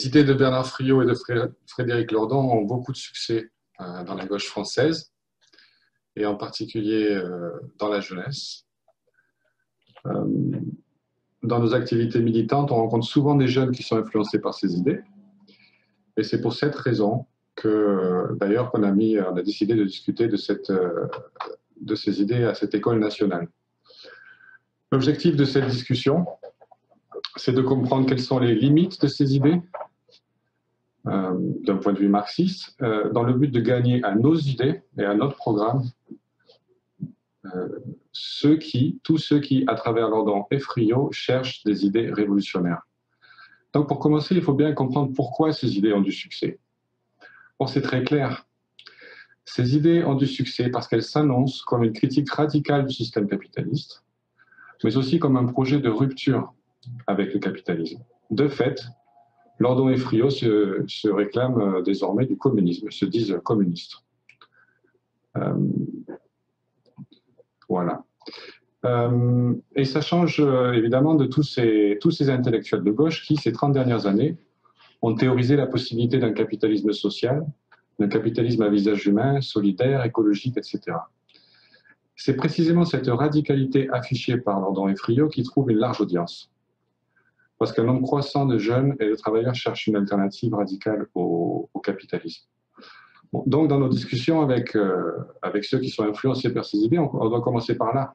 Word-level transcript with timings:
Les 0.00 0.06
idées 0.06 0.24
de 0.24 0.32
Bernard 0.32 0.66
Friot 0.66 1.02
et 1.02 1.04
de 1.04 1.14
Frédéric 1.66 2.10
Lordon 2.10 2.38
ont 2.38 2.62
beaucoup 2.62 2.90
de 2.90 2.96
succès 2.96 3.50
euh, 3.82 4.02
dans 4.04 4.14
la 4.14 4.24
gauche 4.24 4.46
française, 4.46 5.12
et 6.16 6.24
en 6.24 6.36
particulier 6.36 7.06
euh, 7.10 7.50
dans 7.78 7.90
la 7.90 8.00
jeunesse. 8.00 8.64
Euh, 10.06 10.24
dans 11.42 11.58
nos 11.58 11.74
activités 11.74 12.20
militantes, 12.20 12.72
on 12.72 12.76
rencontre 12.76 13.04
souvent 13.04 13.34
des 13.34 13.46
jeunes 13.46 13.72
qui 13.72 13.82
sont 13.82 13.98
influencés 13.98 14.38
par 14.38 14.54
ces 14.54 14.72
idées. 14.72 15.02
Et 16.16 16.22
c'est 16.22 16.40
pour 16.40 16.54
cette 16.54 16.76
raison 16.76 17.26
que, 17.54 18.34
d'ailleurs, 18.40 18.70
qu'on 18.70 18.84
a, 18.84 18.92
on 18.94 19.36
a 19.36 19.42
décidé 19.42 19.74
de 19.74 19.84
discuter 19.84 20.28
de, 20.28 20.38
de 21.78 21.94
ces 21.94 22.22
idées 22.22 22.44
à 22.44 22.54
cette 22.54 22.74
école 22.74 23.00
nationale. 23.00 23.48
L'objectif 24.92 25.36
de 25.36 25.44
cette 25.44 25.66
discussion, 25.66 26.24
c'est 27.36 27.52
de 27.52 27.60
comprendre 27.60 28.06
quelles 28.06 28.22
sont 28.22 28.38
les 28.38 28.54
limites 28.54 28.98
de 29.02 29.06
ces 29.06 29.36
idées, 29.36 29.60
d'un 31.04 31.76
point 31.76 31.92
de 31.92 31.98
vue 31.98 32.08
marxiste, 32.08 32.76
euh, 32.82 33.10
dans 33.10 33.22
le 33.22 33.32
but 33.32 33.48
de 33.48 33.60
gagner 33.60 34.04
à 34.04 34.14
nos 34.14 34.34
idées 34.34 34.82
et 34.98 35.04
à 35.04 35.14
notre 35.14 35.36
programme 35.36 35.82
euh, 37.46 37.68
ceux 38.12 38.56
qui, 38.56 39.00
tous 39.02 39.18
ceux 39.18 39.40
qui, 39.40 39.64
à 39.66 39.74
travers 39.74 40.10
Lordon 40.10 40.44
et 40.50 40.58
Friot, 40.58 41.10
cherchent 41.12 41.64
des 41.64 41.86
idées 41.86 42.10
révolutionnaires. 42.10 42.82
Donc 43.72 43.88
pour 43.88 43.98
commencer, 43.98 44.34
il 44.34 44.42
faut 44.42 44.54
bien 44.54 44.72
comprendre 44.72 45.12
pourquoi 45.14 45.52
ces 45.52 45.78
idées 45.78 45.92
ont 45.92 46.00
du 46.00 46.12
succès. 46.12 46.58
Bon, 47.58 47.66
c'est 47.66 47.82
très 47.82 48.02
clair. 48.02 48.46
Ces 49.44 49.76
idées 49.76 50.04
ont 50.04 50.14
du 50.14 50.26
succès 50.26 50.68
parce 50.70 50.86
qu'elles 50.86 51.02
s'annoncent 51.02 51.62
comme 51.66 51.84
une 51.84 51.92
critique 51.92 52.30
radicale 52.30 52.86
du 52.86 52.94
système 52.94 53.26
capitaliste, 53.26 54.04
mais 54.84 54.96
aussi 54.96 55.18
comme 55.18 55.36
un 55.36 55.46
projet 55.46 55.80
de 55.80 55.88
rupture 55.88 56.52
avec 57.06 57.32
le 57.32 57.40
capitalisme. 57.40 58.02
De 58.30 58.48
fait, 58.48 58.84
Lordon 59.60 59.90
et 59.90 59.98
Friot 59.98 60.30
se, 60.30 61.08
réclament 61.08 61.60
euh, 61.60 61.82
désormais 61.82 62.26
du 62.26 62.36
communisme, 62.36 62.90
se 62.90 63.04
disent 63.04 63.38
communistes. 63.44 63.98
Euh, 65.36 65.54
voilà. 67.68 68.02
Euh, 68.86 69.54
et 69.76 69.84
ça 69.84 70.00
change 70.00 70.40
évidemment 70.74 71.14
de 71.14 71.26
tous 71.26 71.42
ces, 71.42 71.98
tous 72.00 72.10
ces 72.10 72.30
intellectuels 72.30 72.82
de 72.82 72.90
gauche 72.90 73.22
qui, 73.26 73.36
ces 73.36 73.52
30 73.52 73.74
dernières 73.74 74.06
années, 74.06 74.38
ont 75.02 75.14
théorisé 75.14 75.56
la 75.56 75.66
possibilité 75.66 76.18
d'un 76.18 76.32
capitalisme 76.32 76.92
social, 76.92 77.46
d'un 77.98 78.08
capitalisme 78.08 78.62
à 78.62 78.70
visage 78.70 79.06
humain, 79.06 79.42
solidaire, 79.42 80.04
écologique, 80.04 80.56
etc. 80.56 80.80
C'est 82.16 82.36
précisément 82.36 82.86
cette 82.86 83.08
radicalité 83.08 83.90
affichée 83.90 84.38
par 84.38 84.60
Lordon 84.60 84.88
et 84.88 84.96
Friot 84.96 85.28
qui 85.28 85.42
trouve 85.42 85.70
une 85.70 85.78
large 85.78 86.00
audience 86.00 86.50
parce 87.60 87.72
qu'un 87.72 87.84
nombre 87.84 88.00
croissant 88.00 88.46
de 88.46 88.56
jeunes 88.56 88.96
et 89.00 89.06
de 89.06 89.14
travailleurs 89.14 89.54
cherchent 89.54 89.86
une 89.86 89.94
alternative 89.94 90.54
radicale 90.54 91.06
au, 91.14 91.68
capitalisme. 91.84 92.46
donc, 93.32 93.68
dans 93.68 93.78
nos 93.78 93.88
discussions 93.88 94.40
avec, 94.40 94.74
euh, 94.74 95.12
avec 95.42 95.64
ceux 95.64 95.78
qui 95.78 95.90
sont 95.90 96.04
influencés 96.04 96.52
par 96.54 96.64
ces 96.64 96.78
idées, 96.78 96.98
on, 96.98 97.28
doit 97.28 97.42
commencer 97.42 97.74
par 97.76 97.94
là. 97.94 98.14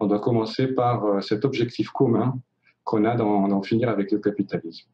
On 0.00 0.06
doit 0.06 0.18
commencer 0.18 0.66
par 0.66 1.04
euh, 1.04 1.20
cet 1.20 1.44
objectif 1.44 1.90
commun 1.90 2.38
qu'on 2.82 3.04
a 3.04 3.14
d'en 3.14 3.62
finir 3.62 3.88
avec 3.88 4.10
le 4.10 4.18
capitalisme. 4.18 4.88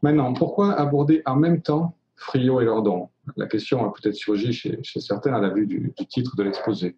Maintenant, 0.00 0.34
pourquoi 0.34 0.72
aborder 0.74 1.20
en 1.26 1.34
même 1.34 1.62
temps 1.62 1.96
Friot 2.14 2.60
et 2.60 2.64
Lordon? 2.64 3.08
La 3.36 3.46
question 3.46 3.84
a 3.84 3.92
peut-être 3.92 4.14
surgi 4.14 4.52
chez, 4.52 4.78
certains 4.84 5.34
à 5.34 5.40
la 5.40 5.48
vue 5.48 5.66
du, 5.66 5.92
titre 6.08 6.36
de 6.36 6.44
l'exposé. 6.44 6.96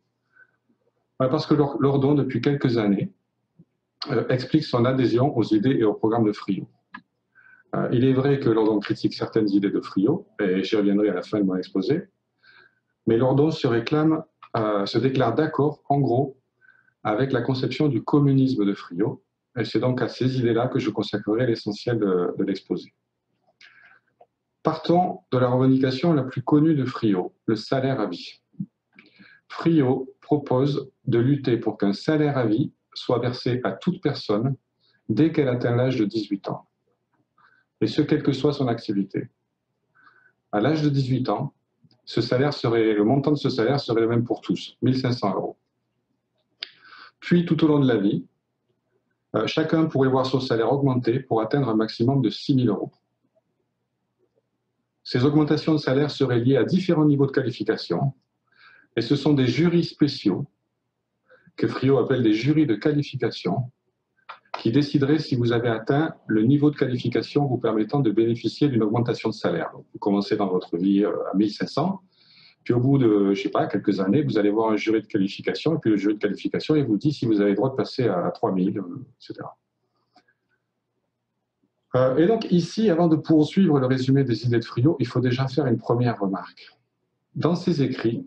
Parce 1.16 1.46
que 1.46 1.54
Lordon, 1.54 2.14
depuis 2.14 2.42
quelques 2.42 2.76
années, 2.76 3.12
explique 4.28 4.64
son 4.64 4.84
adhésion 4.84 5.36
aux 5.36 5.44
idées 5.44 5.76
et 5.78 5.84
au 5.84 5.94
programme 5.94 6.24
de 6.24 6.32
Friot. 6.32 6.68
Euh, 7.74 7.88
il 7.92 8.04
est 8.04 8.12
vrai 8.12 8.38
que 8.38 8.48
Lordon 8.48 8.78
critique 8.78 9.14
certaines 9.14 9.48
idées 9.50 9.70
de 9.70 9.80
Friot, 9.80 10.26
et 10.40 10.62
j'y 10.62 10.76
reviendrai 10.76 11.08
à 11.08 11.14
la 11.14 11.22
fin 11.22 11.38
de 11.38 11.44
mon 11.44 11.56
exposé, 11.56 12.04
mais 13.06 13.16
Lordon 13.16 13.50
se 13.50 13.66
réclame, 13.66 14.22
euh, 14.56 14.86
se 14.86 14.98
déclare 14.98 15.34
d'accord, 15.34 15.82
en 15.88 15.98
gros, 16.00 16.38
avec 17.02 17.32
la 17.32 17.42
conception 17.42 17.88
du 17.88 18.02
communisme 18.02 18.64
de 18.64 18.74
Friot, 18.74 19.22
et 19.58 19.64
c'est 19.64 19.80
donc 19.80 20.02
à 20.02 20.08
ces 20.08 20.38
idées-là 20.38 20.68
que 20.68 20.78
je 20.78 20.90
consacrerai 20.90 21.46
l'essentiel 21.46 21.98
de, 21.98 22.34
de 22.38 22.44
l'exposé. 22.44 22.92
Partons 24.62 25.20
de 25.30 25.38
la 25.38 25.48
revendication 25.48 26.12
la 26.12 26.24
plus 26.24 26.42
connue 26.42 26.74
de 26.74 26.84
Friot, 26.84 27.34
le 27.46 27.56
salaire 27.56 28.00
à 28.00 28.06
vie. 28.06 28.42
Friot 29.48 30.14
propose 30.20 30.90
de 31.06 31.18
lutter 31.18 31.56
pour 31.56 31.78
qu'un 31.78 31.92
salaire 31.92 32.36
à 32.36 32.46
vie 32.46 32.72
soit 32.96 33.18
versé 33.18 33.60
à 33.64 33.72
toute 33.72 34.02
personne 34.02 34.56
dès 35.08 35.32
qu'elle 35.32 35.48
atteint 35.48 35.74
l'âge 35.74 35.96
de 35.96 36.04
18 36.04 36.48
ans, 36.48 36.68
et 37.80 37.86
ce, 37.86 38.02
quelle 38.02 38.22
que 38.22 38.32
soit 38.32 38.52
son 38.52 38.68
activité. 38.68 39.28
À 40.52 40.60
l'âge 40.60 40.82
de 40.82 40.88
18 40.88 41.28
ans, 41.28 41.54
le 42.16 43.02
montant 43.02 43.32
de 43.32 43.36
ce 43.36 43.50
salaire 43.50 43.80
serait 43.80 44.00
le 44.00 44.08
même 44.08 44.24
pour 44.24 44.40
tous, 44.40 44.76
1500 44.82 45.34
euros. 45.34 45.56
Puis, 47.20 47.44
tout 47.44 47.62
au 47.64 47.68
long 47.68 47.78
de 47.78 47.88
la 47.88 47.96
vie, 47.96 48.24
euh, 49.34 49.46
chacun 49.46 49.86
pourrait 49.86 50.08
voir 50.08 50.26
son 50.26 50.40
salaire 50.40 50.72
augmenter 50.72 51.20
pour 51.20 51.40
atteindre 51.40 51.68
un 51.68 51.74
maximum 51.74 52.22
de 52.22 52.30
6000 52.30 52.68
euros. 52.68 52.92
Ces 55.02 55.24
augmentations 55.24 55.72
de 55.72 55.78
salaire 55.78 56.10
seraient 56.10 56.40
liées 56.40 56.56
à 56.56 56.64
différents 56.64 57.04
niveaux 57.04 57.26
de 57.26 57.32
qualification, 57.32 58.12
et 58.96 59.02
ce 59.02 59.14
sont 59.14 59.34
des 59.34 59.46
jurys 59.46 59.84
spéciaux 59.84 60.46
que 61.56 61.66
Frio 61.68 61.98
appelle 61.98 62.22
des 62.22 62.32
jurys 62.32 62.66
de 62.66 62.74
qualification, 62.74 63.70
qui 64.58 64.72
décideraient 64.72 65.18
si 65.18 65.36
vous 65.36 65.52
avez 65.52 65.68
atteint 65.68 66.14
le 66.26 66.42
niveau 66.42 66.70
de 66.70 66.76
qualification 66.76 67.46
vous 67.46 67.58
permettant 67.58 68.00
de 68.00 68.10
bénéficier 68.10 68.68
d'une 68.68 68.82
augmentation 68.82 69.28
de 69.28 69.34
salaire. 69.34 69.70
vous 69.74 69.98
commencez 69.98 70.36
dans 70.36 70.48
votre 70.48 70.76
vie 70.76 71.04
euh, 71.04 71.12
à 71.32 71.36
1500, 71.36 72.00
puis 72.64 72.74
au 72.74 72.80
bout 72.80 72.98
de, 72.98 73.32
je 73.32 73.42
sais 73.42 73.48
pas, 73.48 73.66
quelques 73.66 74.00
années, 74.00 74.22
vous 74.22 74.38
allez 74.38 74.50
voir 74.50 74.70
un 74.70 74.76
jury 74.76 75.00
de 75.00 75.06
qualification, 75.06 75.76
et 75.76 75.78
puis 75.78 75.90
le 75.90 75.96
jury 75.96 76.14
de 76.14 76.18
qualification, 76.18 76.74
il 76.74 76.84
vous 76.84 76.96
dit 76.96 77.12
si 77.12 77.26
vous 77.26 77.40
avez 77.40 77.50
le 77.50 77.56
droit 77.56 77.70
de 77.70 77.76
passer 77.76 78.08
à 78.08 78.30
3000, 78.30 78.82
etc. 79.20 79.46
Euh, 81.94 82.16
et 82.16 82.26
donc 82.26 82.50
ici, 82.50 82.90
avant 82.90 83.06
de 83.08 83.16
poursuivre 83.16 83.78
le 83.78 83.86
résumé 83.86 84.24
des 84.24 84.46
idées 84.46 84.58
de 84.58 84.64
Frio, 84.64 84.96
il 84.98 85.06
faut 85.06 85.20
déjà 85.20 85.46
faire 85.46 85.66
une 85.66 85.78
première 85.78 86.18
remarque. 86.18 86.76
Dans 87.34 87.54
ses 87.54 87.82
écrits, 87.82 88.26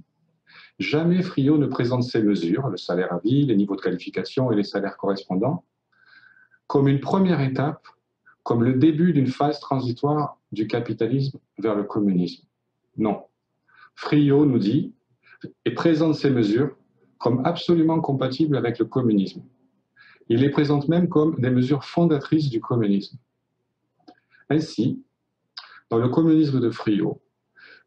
Jamais 0.79 1.21
Frio 1.21 1.57
ne 1.57 1.67
présente 1.67 2.03
ces 2.03 2.23
mesures, 2.23 2.69
le 2.69 2.77
salaire 2.77 3.11
à 3.11 3.19
vie, 3.19 3.45
les 3.45 3.55
niveaux 3.57 3.75
de 3.75 3.81
qualification 3.81 4.49
et 4.51 4.55
les 4.55 4.63
salaires 4.63 4.95
correspondants, 4.95 5.65
comme 6.67 6.87
une 6.87 7.01
première 7.01 7.41
étape, 7.41 7.85
comme 8.43 8.63
le 8.63 8.75
début 8.75 9.11
d'une 9.11 9.27
phase 9.27 9.59
transitoire 9.59 10.39
du 10.53 10.67
capitalisme 10.67 11.37
vers 11.57 11.75
le 11.75 11.83
communisme. 11.83 12.45
Non. 12.95 13.25
Frio 13.93 14.45
nous 14.45 14.57
dit 14.57 14.93
et 15.65 15.73
présente 15.73 16.15
ces 16.15 16.29
mesures 16.29 16.75
comme 17.17 17.45
absolument 17.45 17.99
compatibles 17.99 18.55
avec 18.55 18.79
le 18.79 18.85
communisme. 18.85 19.43
Il 20.29 20.39
les 20.39 20.49
présente 20.49 20.87
même 20.87 21.09
comme 21.09 21.35
des 21.39 21.49
mesures 21.49 21.83
fondatrices 21.83 22.49
du 22.49 22.61
communisme. 22.61 23.17
Ainsi, 24.49 25.03
dans 25.89 25.97
le 25.97 26.07
communisme 26.07 26.61
de 26.61 26.69
Frio, 26.69 27.21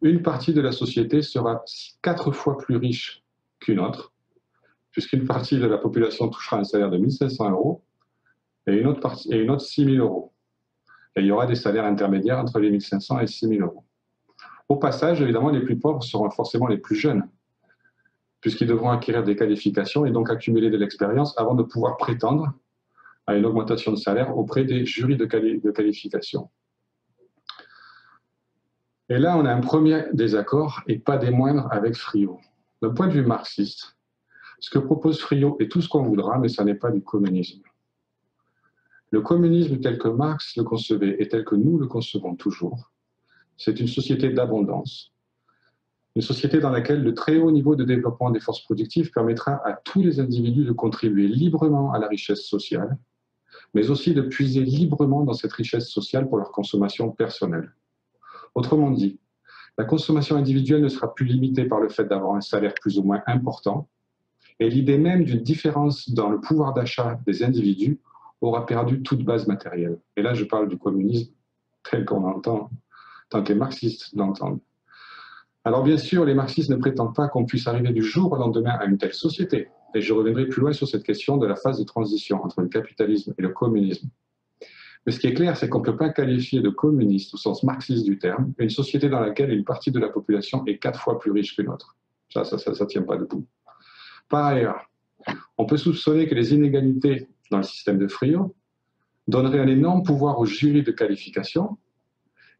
une 0.02 0.22
partie 0.22 0.52
de 0.52 0.60
la 0.60 0.72
société 0.72 1.22
sera 1.22 1.64
quatre 2.02 2.32
fois 2.32 2.58
plus 2.58 2.76
riche 2.76 3.22
qu'une 3.60 3.78
autre, 3.78 4.12
puisqu'une 4.90 5.24
partie 5.24 5.58
de 5.58 5.66
la 5.66 5.78
population 5.78 6.28
touchera 6.28 6.58
un 6.58 6.64
salaire 6.64 6.90
de 6.90 6.98
1500 6.98 7.50
euros 7.50 7.84
et 8.66 8.74
une 8.74 8.86
autre, 8.88 9.00
partie, 9.00 9.32
et 9.32 9.38
une 9.38 9.50
autre 9.50 9.62
6000 9.62 10.00
euros. 10.00 10.32
Et 11.14 11.20
il 11.20 11.26
y 11.26 11.30
aura 11.30 11.46
des 11.46 11.54
salaires 11.54 11.84
intermédiaires 11.84 12.38
entre 12.38 12.58
les 12.58 12.70
1500 12.70 13.20
et 13.20 13.26
6000 13.26 13.62
euros. 13.62 13.84
Au 14.68 14.76
passage, 14.76 15.20
évidemment, 15.20 15.50
les 15.50 15.60
plus 15.60 15.78
pauvres 15.78 16.02
seront 16.02 16.30
forcément 16.30 16.66
les 16.66 16.78
plus 16.78 16.96
jeunes, 16.96 17.28
puisqu'ils 18.40 18.66
devront 18.66 18.90
acquérir 18.90 19.22
des 19.22 19.36
qualifications 19.36 20.04
et 20.04 20.10
donc 20.10 20.30
accumuler 20.30 20.70
de 20.70 20.76
l'expérience 20.76 21.38
avant 21.38 21.54
de 21.54 21.62
pouvoir 21.62 21.96
prétendre 21.96 22.52
à 23.26 23.36
une 23.36 23.46
augmentation 23.46 23.92
de 23.92 23.96
salaire 23.96 24.36
auprès 24.36 24.64
des 24.64 24.84
jurys 24.84 25.16
de 25.16 25.26
qualification. 25.70 26.50
Et 29.12 29.18
là, 29.18 29.36
on 29.36 29.44
a 29.44 29.52
un 29.52 29.60
premier 29.60 30.04
désaccord, 30.14 30.80
et 30.86 30.98
pas 30.98 31.18
des 31.18 31.30
moindres, 31.30 31.68
avec 31.70 31.96
Friot. 31.96 32.40
D'un 32.80 32.94
point 32.94 33.08
de 33.08 33.12
vue 33.12 33.26
marxiste, 33.26 33.94
ce 34.58 34.70
que 34.70 34.78
propose 34.78 35.20
Friot 35.20 35.58
est 35.60 35.70
tout 35.70 35.82
ce 35.82 35.88
qu'on 35.90 36.02
voudra, 36.02 36.38
mais 36.38 36.48
ça 36.48 36.64
n'est 36.64 36.76
pas 36.76 36.90
du 36.90 37.02
communisme. 37.02 37.60
Le 39.10 39.20
communisme 39.20 39.80
tel 39.80 39.98
que 39.98 40.08
Marx 40.08 40.56
le 40.56 40.64
concevait 40.64 41.16
et 41.18 41.28
tel 41.28 41.44
que 41.44 41.54
nous 41.54 41.76
le 41.76 41.88
concevons 41.88 42.36
toujours, 42.36 42.90
c'est 43.58 43.80
une 43.80 43.86
société 43.86 44.30
d'abondance, 44.30 45.12
une 46.16 46.22
société 46.22 46.58
dans 46.58 46.70
laquelle 46.70 47.02
le 47.02 47.12
très 47.12 47.36
haut 47.36 47.50
niveau 47.50 47.76
de 47.76 47.84
développement 47.84 48.30
des 48.30 48.40
forces 48.40 48.64
productives 48.64 49.10
permettra 49.10 49.60
à 49.68 49.74
tous 49.74 50.00
les 50.00 50.20
individus 50.20 50.64
de 50.64 50.72
contribuer 50.72 51.28
librement 51.28 51.92
à 51.92 51.98
la 51.98 52.08
richesse 52.08 52.46
sociale, 52.46 52.96
mais 53.74 53.90
aussi 53.90 54.14
de 54.14 54.22
puiser 54.22 54.62
librement 54.62 55.22
dans 55.22 55.34
cette 55.34 55.52
richesse 55.52 55.90
sociale 55.90 56.30
pour 56.30 56.38
leur 56.38 56.50
consommation 56.50 57.10
personnelle. 57.10 57.74
Autrement 58.54 58.90
dit, 58.90 59.18
la 59.78 59.84
consommation 59.84 60.36
individuelle 60.36 60.82
ne 60.82 60.88
sera 60.88 61.14
plus 61.14 61.24
limitée 61.24 61.64
par 61.64 61.80
le 61.80 61.88
fait 61.88 62.04
d'avoir 62.04 62.34
un 62.34 62.40
salaire 62.40 62.74
plus 62.74 62.98
ou 62.98 63.02
moins 63.02 63.22
important, 63.26 63.88
et 64.60 64.68
l'idée 64.68 64.98
même 64.98 65.24
d'une 65.24 65.42
différence 65.42 66.10
dans 66.10 66.28
le 66.28 66.40
pouvoir 66.40 66.74
d'achat 66.74 67.18
des 67.26 67.42
individus 67.42 67.98
aura 68.40 68.66
perdu 68.66 69.02
toute 69.02 69.24
base 69.24 69.46
matérielle. 69.46 69.98
Et 70.16 70.22
là, 70.22 70.34
je 70.34 70.44
parle 70.44 70.68
du 70.68 70.76
communisme 70.76 71.32
tel 71.90 72.04
qu'on 72.04 72.24
entend, 72.24 72.70
tant 73.30 73.42
que 73.42 73.48
les 73.48 73.58
marxistes 73.58 74.10
l'entendent. 74.14 74.60
Alors 75.64 75.84
bien 75.84 75.96
sûr, 75.96 76.24
les 76.24 76.34
marxistes 76.34 76.70
ne 76.70 76.76
prétendent 76.76 77.14
pas 77.14 77.28
qu'on 77.28 77.44
puisse 77.44 77.66
arriver 77.66 77.92
du 77.92 78.02
jour 78.02 78.32
au 78.32 78.36
lendemain 78.36 78.76
à 78.80 78.84
une 78.84 78.98
telle 78.98 79.14
société. 79.14 79.68
Et 79.94 80.00
je 80.00 80.12
reviendrai 80.12 80.46
plus 80.46 80.60
loin 80.60 80.72
sur 80.72 80.88
cette 80.88 81.04
question 81.04 81.36
de 81.36 81.46
la 81.46 81.54
phase 81.54 81.78
de 81.78 81.84
transition 81.84 82.42
entre 82.42 82.62
le 82.62 82.68
capitalisme 82.68 83.32
et 83.38 83.42
le 83.42 83.50
communisme. 83.50 84.08
Mais 85.04 85.12
ce 85.12 85.18
qui 85.18 85.26
est 85.26 85.34
clair, 85.34 85.56
c'est 85.56 85.68
qu'on 85.68 85.80
ne 85.80 85.84
peut 85.84 85.96
pas 85.96 86.10
qualifier 86.10 86.60
de 86.60 86.68
communiste 86.68 87.34
au 87.34 87.36
sens 87.36 87.64
marxiste 87.64 88.04
du 88.04 88.18
terme 88.18 88.52
une 88.58 88.70
société 88.70 89.08
dans 89.08 89.20
laquelle 89.20 89.52
une 89.52 89.64
partie 89.64 89.90
de 89.90 89.98
la 89.98 90.08
population 90.08 90.64
est 90.66 90.78
quatre 90.78 91.00
fois 91.00 91.18
plus 91.18 91.32
riche 91.32 91.56
que 91.56 91.62
autre. 91.62 91.96
Ça, 92.30 92.44
ça 92.44 92.56
ne 92.56 92.86
tient 92.86 93.02
pas 93.02 93.16
debout. 93.16 93.46
Par 94.28 94.46
ailleurs, 94.46 94.90
on 95.58 95.66
peut 95.66 95.76
soupçonner 95.76 96.26
que 96.28 96.34
les 96.34 96.54
inégalités 96.54 97.28
dans 97.50 97.58
le 97.58 97.62
système 97.64 97.98
de 97.98 98.08
Frio 98.08 98.54
donneraient 99.28 99.60
un 99.60 99.66
énorme 99.66 100.02
pouvoir 100.02 100.38
aux 100.38 100.46
jurys 100.46 100.82
de 100.82 100.92
qualification 100.92 101.78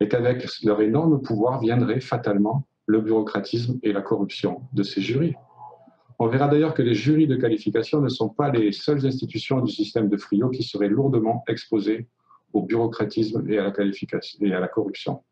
et 0.01 0.09
qu'avec 0.09 0.47
leur 0.63 0.81
énorme 0.81 1.23
pouvoir 1.23 1.61
viendrait 1.61 2.01
fatalement 2.01 2.67
le 2.87 3.01
bureaucratisme 3.01 3.79
et 3.83 3.93
la 3.93 4.03
corruption 4.03 4.63
de 4.73 4.83
ces 4.83 5.01
jurys. 5.01 5.35
On 6.19 6.27
verra 6.27 6.49
d'ailleurs 6.49 6.75
que 6.75 6.83
les 6.83 6.95
jurys 6.95 7.27
de 7.27 7.37
qualification 7.37 8.01
ne 8.01 8.09
sont 8.09 8.29
pas 8.29 8.51
les 8.51 8.73
seules 8.73 9.07
institutions 9.07 9.61
du 9.61 9.73
système 9.73 10.09
de 10.09 10.17
Frio 10.17 10.51
qui 10.51 10.63
seraient 10.63 10.89
lourdement 10.89 11.45
exposées 11.49 12.09
au 12.53 12.63
bureaucratisme 12.63 13.45
et 13.51 13.59
à 13.59 14.61
la 14.61 14.69
corruption. 14.69 15.23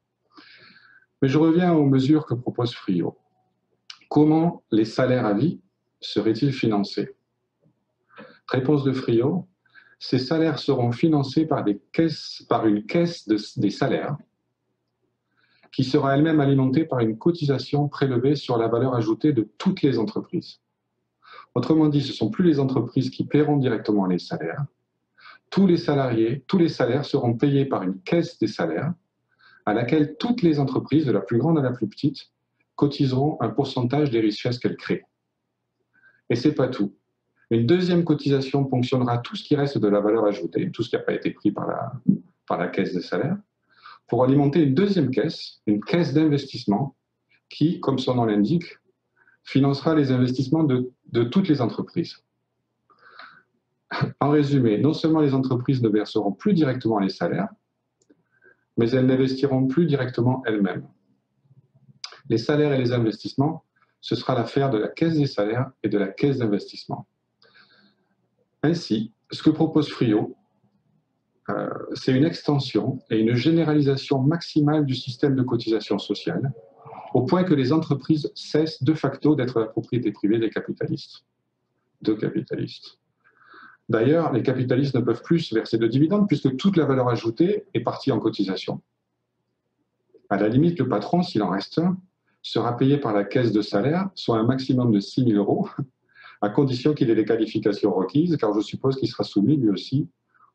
Mais 1.23 1.29
je 1.29 1.39
reviens 1.39 1.73
aux 1.75 1.87
mesures 1.87 2.27
que 2.27 2.35
propose 2.35 2.75
Frio. 2.75 3.17
Comment 4.09 4.63
les 4.71 4.85
salaires 4.85 5.27
à 5.27 5.35
vie 5.35 5.61
seraient-ils 6.01 6.53
financés? 6.53 7.15
Réponse 8.49 8.85
de 8.85 8.93
Frio, 8.93 9.47
ces 9.99 10.19
salaires 10.19 10.59
seront 10.59 10.93
financés 10.93 11.47
par 11.47 11.67
une 11.69 12.87
caisse 12.87 13.29
des 13.57 13.71
salaires 13.71 14.17
qui 15.73 15.85
sera 15.85 16.17
elle-même 16.17 16.41
alimentée 16.41 16.85
par 16.85 16.99
une 16.99 17.17
cotisation 17.17 17.87
prélevée 17.87 18.35
sur 18.35 18.57
la 18.57 18.67
valeur 18.67 18.95
ajoutée 18.95 19.33
de 19.33 19.49
toutes 19.57 19.83
les 19.83 19.99
entreprises. 19.99 20.61
Autrement 21.55 21.89
dit, 21.89 22.03
ce 22.03 22.09
ne 22.09 22.15
sont 22.15 22.31
plus 22.31 22.45
les 22.45 22.59
entreprises 22.59 23.11
qui 23.11 23.25
paieront 23.25 23.57
directement 23.57 24.07
les 24.07 24.19
salaires. 24.19 24.65
Tous 25.51 25.67
les 25.67 25.77
salariés, 25.77 26.45
tous 26.47 26.59
les 26.59 26.69
salaires 26.69 27.05
seront 27.05 27.35
payés 27.35 27.65
par 27.65 27.83
une 27.83 28.01
caisse 28.01 28.39
des 28.39 28.47
salaires 28.47 28.95
à 29.67 29.75
laquelle 29.75 30.17
toutes 30.17 30.43
les 30.43 30.59
entreprises, 30.59 31.07
de 31.07 31.13
la 31.13 31.21
plus 31.21 31.39
grande 31.39 31.59
à 31.59 31.63
la 31.63 31.73
plus 31.73 31.89
petite, 31.89 32.31
cotiseront 32.77 33.37
un 33.41 33.51
pourcentage 33.51 34.11
des 34.11 34.21
richesses 34.21 34.59
qu'elles 34.59 34.77
créent. 34.77 35.05
Et 36.31 36.37
ce 36.37 36.49
n'est 36.49 36.55
pas 36.55 36.69
tout. 36.69 36.95
Une 37.51 37.67
deuxième 37.67 38.05
cotisation 38.05 38.65
ponctionnera 38.65 39.19
tout 39.19 39.37
ce 39.37 39.45
qui 39.45 39.57
reste 39.57 39.77
de 39.79 39.89
la 39.89 40.01
valeur 40.01 40.25
ajoutée, 40.25 40.71
tout 40.71 40.83
ce 40.83 40.91
qui 40.91 40.97
n'a 40.97 41.03
pas 41.03 41.15
été 41.15 41.31
pris 41.31 41.51
par 41.51 41.67
la, 41.67 41.93
par 42.47 42.59
la 42.59 42.69
caisse 42.69 42.95
des 42.95 43.03
salaires, 43.03 43.37
pour 44.09 44.25
alimenter 44.25 44.63
une 44.63 44.75
deuxième 44.75 45.11
caisse, 45.11 45.61
une 45.67 45.83
caisse 45.83 46.15
d'investissement, 46.15 46.97
qui, 47.49 47.81
comme 47.81 47.99
son 47.99 48.15
nom 48.15 48.25
l'indique, 48.25 48.79
financera 49.45 49.95
les 49.95 50.13
investissements 50.13 50.65
de, 50.65 50.93
toutes 51.25 51.49
les 51.49 51.61
entreprises. 51.61 52.17
En 54.21 54.31
résumé, 54.31 54.79
non 54.79 54.93
seulement 54.93 55.21
les 55.21 55.35
entreprises 55.35 55.83
ne 55.83 55.89
verseront 55.89 56.33
plus 56.33 56.55
directement 56.55 56.99
les 56.99 57.09
salaires, 57.09 57.49
mais 58.77 58.91
elles 58.91 59.07
n'investiront 59.07 59.67
plus 59.67 59.87
directement 59.87 60.43
elles-mêmes. 60.47 60.87
Les 62.29 62.39
salaires 62.39 62.73
et 62.73 62.79
les 62.79 62.93
investissements, 62.93 63.65
ce 64.01 64.15
sera 64.15 64.35
l'affaire 64.35 64.71
de 64.71 64.79
la 64.79 64.89
caisse 64.89 65.17
des 65.17 65.27
salaires 65.27 65.71
et 65.83 65.89
de 65.89 65.99
la 65.99 66.09
caisse 66.09 66.39
d'investissement. 66.39 67.07
Ainsi, 68.63 69.13
ce 69.31 69.43
que 69.43 69.51
propose 69.51 69.89
Frio, 69.89 70.37
euh, 71.49 71.69
c'est 71.95 72.17
une 72.17 72.25
extension 72.25 73.01
et 73.11 73.19
une 73.19 73.35
généralisation 73.35 74.21
maximale 74.21 74.87
du 74.87 74.95
système 74.95 75.35
de 75.35 75.43
cotisation 75.43 75.99
sociale, 75.99 76.53
au 77.13 77.23
point 77.23 77.43
que 77.43 77.55
les 77.55 77.73
entreprises 77.73 78.31
cessent 78.35 78.83
de 78.83 78.95
facto 78.95 79.35
d'être 79.35 79.59
la 79.59 79.67
propriété 79.67 80.13
privée 80.13 80.39
des 80.39 80.51
capitalistes. 80.51 81.25
De 82.03 82.15
capitalistes. 82.15 83.00
D'ailleurs, 83.91 84.33
les 84.33 84.45
capitalistes 84.45 84.95
ne 84.95 85.01
peuvent 85.01 85.21
plus 85.21 85.53
verser 85.53 85.77
de 85.77 85.89
dividendes 85.89 86.29
puisque 86.29 86.57
toute 86.57 86.77
la 86.77 86.85
valeur 86.85 87.09
ajoutée 87.09 87.65
est 87.75 87.81
partie 87.81 88.13
en 88.13 88.21
cotisation. 88.21 88.81
À 90.29 90.37
la 90.37 90.49
limite, 90.49 90.79
le 90.79 90.89
patron, 90.89 91.25
s'il 91.25 91.43
en 91.43 91.51
reste 91.51 91.81
un, 91.81 91.99
sera 92.41 92.77
payé 92.77 92.99
par 92.99 93.13
la 93.13 93.25
caisse 93.25 93.51
de 93.51 93.63
salaire, 93.63 94.09
soit 94.15 94.39
un 94.39 94.45
maximum 94.45 94.93
de 94.93 95.01
6 95.01 95.25
000 95.25 95.37
euros, 95.37 95.69
à 96.41 96.51
condition 96.51 96.95
qu'il 96.95 97.11
ait 97.11 97.17
les 97.17 97.25
qualifications 97.25 97.93
requises, 97.93 98.37
car 98.37 98.55
je 98.55 98.61
suppose 98.61 98.97
qu'il 98.97 99.09
sera 99.09 99.25
soumis 99.25 99.57
lui 99.57 99.71
aussi 99.71 100.09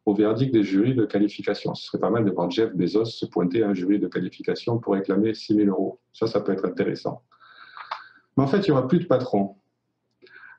au 0.05 0.13
verdict 0.13 0.53
des 0.53 0.63
jurys 0.63 0.95
de 0.95 1.03
qualification. 1.03 1.75
Ce 1.75 1.87
serait 1.87 1.99
pas 1.99 2.09
mal 2.09 2.23
de 2.23 2.31
voir 2.31 2.49
Jeff 2.49 2.73
Bezos 2.73 3.03
se 3.03 3.25
pointer 3.25 3.63
à 3.63 3.67
un 3.67 3.73
jury 3.73 3.99
de 3.99 4.07
qualification 4.07 4.79
pour 4.79 4.93
réclamer 4.93 5.33
6 5.33 5.55
000 5.55 5.67
euros. 5.67 5.99
Ça, 6.13 6.25
ça 6.25 6.39
peut 6.39 6.53
être 6.53 6.65
intéressant. 6.65 7.21
Mais 8.37 8.45
en 8.45 8.47
fait, 8.47 8.59
il 8.59 8.71
n'y 8.71 8.71
aura 8.71 8.87
plus 8.87 8.99
de 8.99 9.07
patron, 9.07 9.57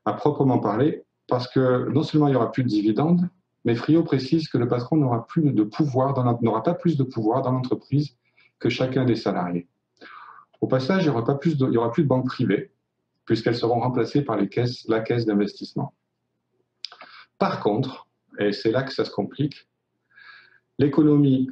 à 0.05 0.13
proprement 0.13 0.59
parler, 0.59 1.06
parce 1.29 1.49
que 1.49 1.89
non 1.91 2.03
seulement 2.03 2.29
il 2.29 2.33
n'y 2.33 2.37
aura 2.37 2.53
plus 2.53 2.63
de 2.63 2.69
dividendes, 2.69 3.29
mais 3.65 3.75
Frio 3.75 4.03
précise 4.03 4.49
que 4.49 4.59
le 4.59 4.69
patron 4.69 4.97
n'aura 4.97 5.27
plus 5.27 5.53
de 5.53 5.63
pouvoir, 5.65 6.15
pas 6.15 6.75
plus 6.75 6.97
de 6.97 7.03
pouvoir 7.03 7.43
dans 7.43 7.51
l'entreprise 7.51 8.17
que 8.59 8.69
chacun 8.69 9.05
des 9.05 9.17
salariés. 9.17 9.67
Au 10.61 10.69
passage, 10.69 11.05
il 11.05 11.11
n'y 11.11 11.17
aura, 11.17 11.39
plus 11.39 11.57
de, 11.57 11.77
aura 11.77 11.91
plus 11.91 12.05
de 12.05 12.09
banques 12.09 12.27
privées, 12.27 12.71
puisqu'elles 13.25 13.57
seront 13.57 13.81
remplacées 13.81 14.23
par 14.23 14.37
la 14.37 14.47
caisse 15.01 15.27
d'investissement. 15.27 15.95
Par 17.39 17.61
contre, 17.61 18.09
et 18.39 18.53
c'est 18.53 18.71
là 18.71 18.83
que 18.83 18.93
ça 18.93 19.05
se 19.05 19.11
complique, 19.11 19.69
l'économie 20.79 21.51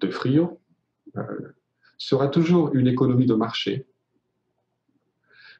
de 0.00 0.10
Frio 0.10 0.60
euh, 1.16 1.54
sera 1.96 2.28
toujours 2.28 2.74
une 2.74 2.86
économie 2.86 3.26
de 3.26 3.34
marché. 3.34 3.86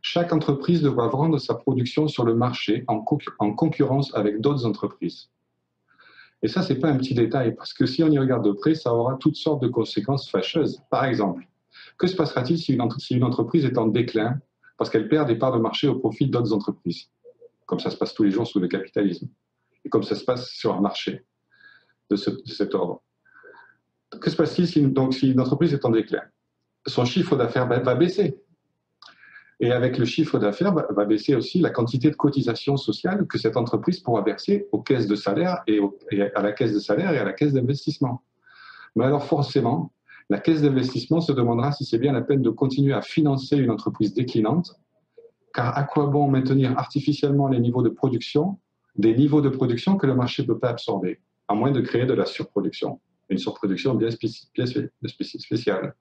Chaque 0.03 0.33
entreprise 0.33 0.83
devra 0.83 1.09
vendre 1.09 1.39
sa 1.39 1.55
production 1.55 2.09
sur 2.09 2.25
le 2.25 2.35
marché 2.35 2.85
en, 2.89 3.05
en 3.39 3.53
concurrence 3.53 4.15
avec 4.15 4.41
d'autres 4.41 4.65
entreprises. 4.67 5.31
Et 6.43 6.49
ça, 6.49 6.63
ce 6.63 6.73
n'est 6.73 6.79
pas 6.79 6.89
un 6.89 6.97
petit 6.97 7.15
détail, 7.15 7.55
parce 7.57 7.73
que 7.73 7.85
si 7.85 8.03
on 8.05 8.11
y 8.11 8.19
regarde 8.19 8.45
de 8.45 8.53
près, 8.53 8.75
ça 8.75 8.95
aura 8.95 9.17
toutes 9.19 9.37
sortes 9.37 9.61
de 9.61 9.69
conséquences 9.69 10.31
fâcheuses. 10.31 10.81
Par 10.89 11.05
exemple, 11.05 11.47
que 11.99 12.07
se 12.07 12.15
passera-t-il 12.15 12.59
si, 12.59 12.73
une 12.73 13.25
entreprise 13.25 13.65
est 13.65 13.77
en 13.77 13.87
déclin 13.87 14.39
parce 14.77 14.91
qu'elle 14.91 15.09
perd 15.09 15.27
des 15.27 15.35
parts 15.35 15.53
de 15.53 15.59
marché 15.59 15.89
au 15.89 15.97
profit 15.97 16.29
d'autres 16.29 16.53
entreprises, 16.53 17.11
comme 17.67 17.81
ça 17.81 17.91
se 17.91 17.97
passe 17.97 18.15
tous 18.15 18.23
les 18.23 18.31
jours 18.31 18.47
sous 18.47 18.61
le 18.61 18.69
capitalisme 18.69 19.29
comme 19.89 20.03
ça 20.03 20.15
se 20.15 20.25
passe 20.25 20.51
sur 20.51 20.75
un 20.75 20.81
marché 20.81 21.25
de, 22.11 22.17
cet 22.17 22.75
ordre. 22.75 23.03
Que 24.21 24.31
se 24.31 24.37
passe-t-il 24.37 24.67
si 24.67 24.81
une 24.81 25.41
entreprise 25.41 25.75
est 25.75 25.85
en 25.85 25.91
déclin? 25.91 26.23
Son 26.87 27.05
chiffre 27.05 27.37
d'affaires 27.37 27.67
va, 27.67 27.95
baisser. 27.95 28.43
Et 29.61 29.73
avec 29.73 29.99
le 29.99 30.05
chiffre 30.05 30.39
d'affaires 30.39 30.73
va, 30.73 31.05
baisser 31.05 31.35
aussi 31.35 31.59
la 31.59 31.71
quantité 31.71 32.11
de 32.11 32.17
cotisation 32.17 32.77
sociale 32.77 33.27
que 33.27 33.39
cette 33.39 33.57
entreprise 33.57 33.99
pourra 33.99 34.23
verser 34.23 34.69
aux 34.71 34.81
caisses 34.81 35.09
de 35.09 35.17
salaire 35.17 35.63
et, 35.67 35.81
à 36.35 36.43
la 36.43 36.53
caisse 36.53 36.73
de 36.73 36.79
salaire 36.79 37.13
et 37.13 37.19
à 37.19 37.25
la 37.25 37.33
caisse 37.33 37.55
d'investissement. 37.55 38.23
Mais 38.95 39.05
alors 39.05 39.25
forcément, 39.25 39.93
la 40.31 40.39
caisse 40.39 40.63
d'investissement 40.63 41.21
se 41.21 41.33
demandera 41.33 41.73
si 41.73 41.85
c'est 41.85 41.99
bien 41.99 42.13
la 42.13 42.21
peine 42.21 42.43
de 42.43 42.51
continuer 42.51 42.93
à 42.93 43.03
financer 43.03 43.57
une 43.57 43.71
entreprise 43.71 44.15
déclinante, 44.15 44.77
car 45.53 45.77
à 45.77 45.83
quoi 45.83 46.07
bon 46.07 46.29
maintenir 46.29 46.79
artificiellement 46.79 47.49
les 47.49 47.59
niveaux 47.59 47.83
de 47.83 47.89
production 47.89 48.59
des 48.99 49.15
niveaux 49.15 49.41
de 49.41 49.49
production 49.49 49.97
que 49.97 50.07
le 50.07 50.15
marché 50.15 50.43
ne 50.43 50.49
peut 50.49 50.59
pas 50.59 50.71
absorber, 50.71 51.21
à 51.47 51.55
moins 51.55 51.71
de 51.71 51.81
créer 51.81 52.05
de 52.05 52.13
la 52.15 52.27
surproduction, 52.27 53.01
une 53.29 53.39
surproduction 53.39 53.95
bien, 53.95 54.11
spéciale. 54.11 55.95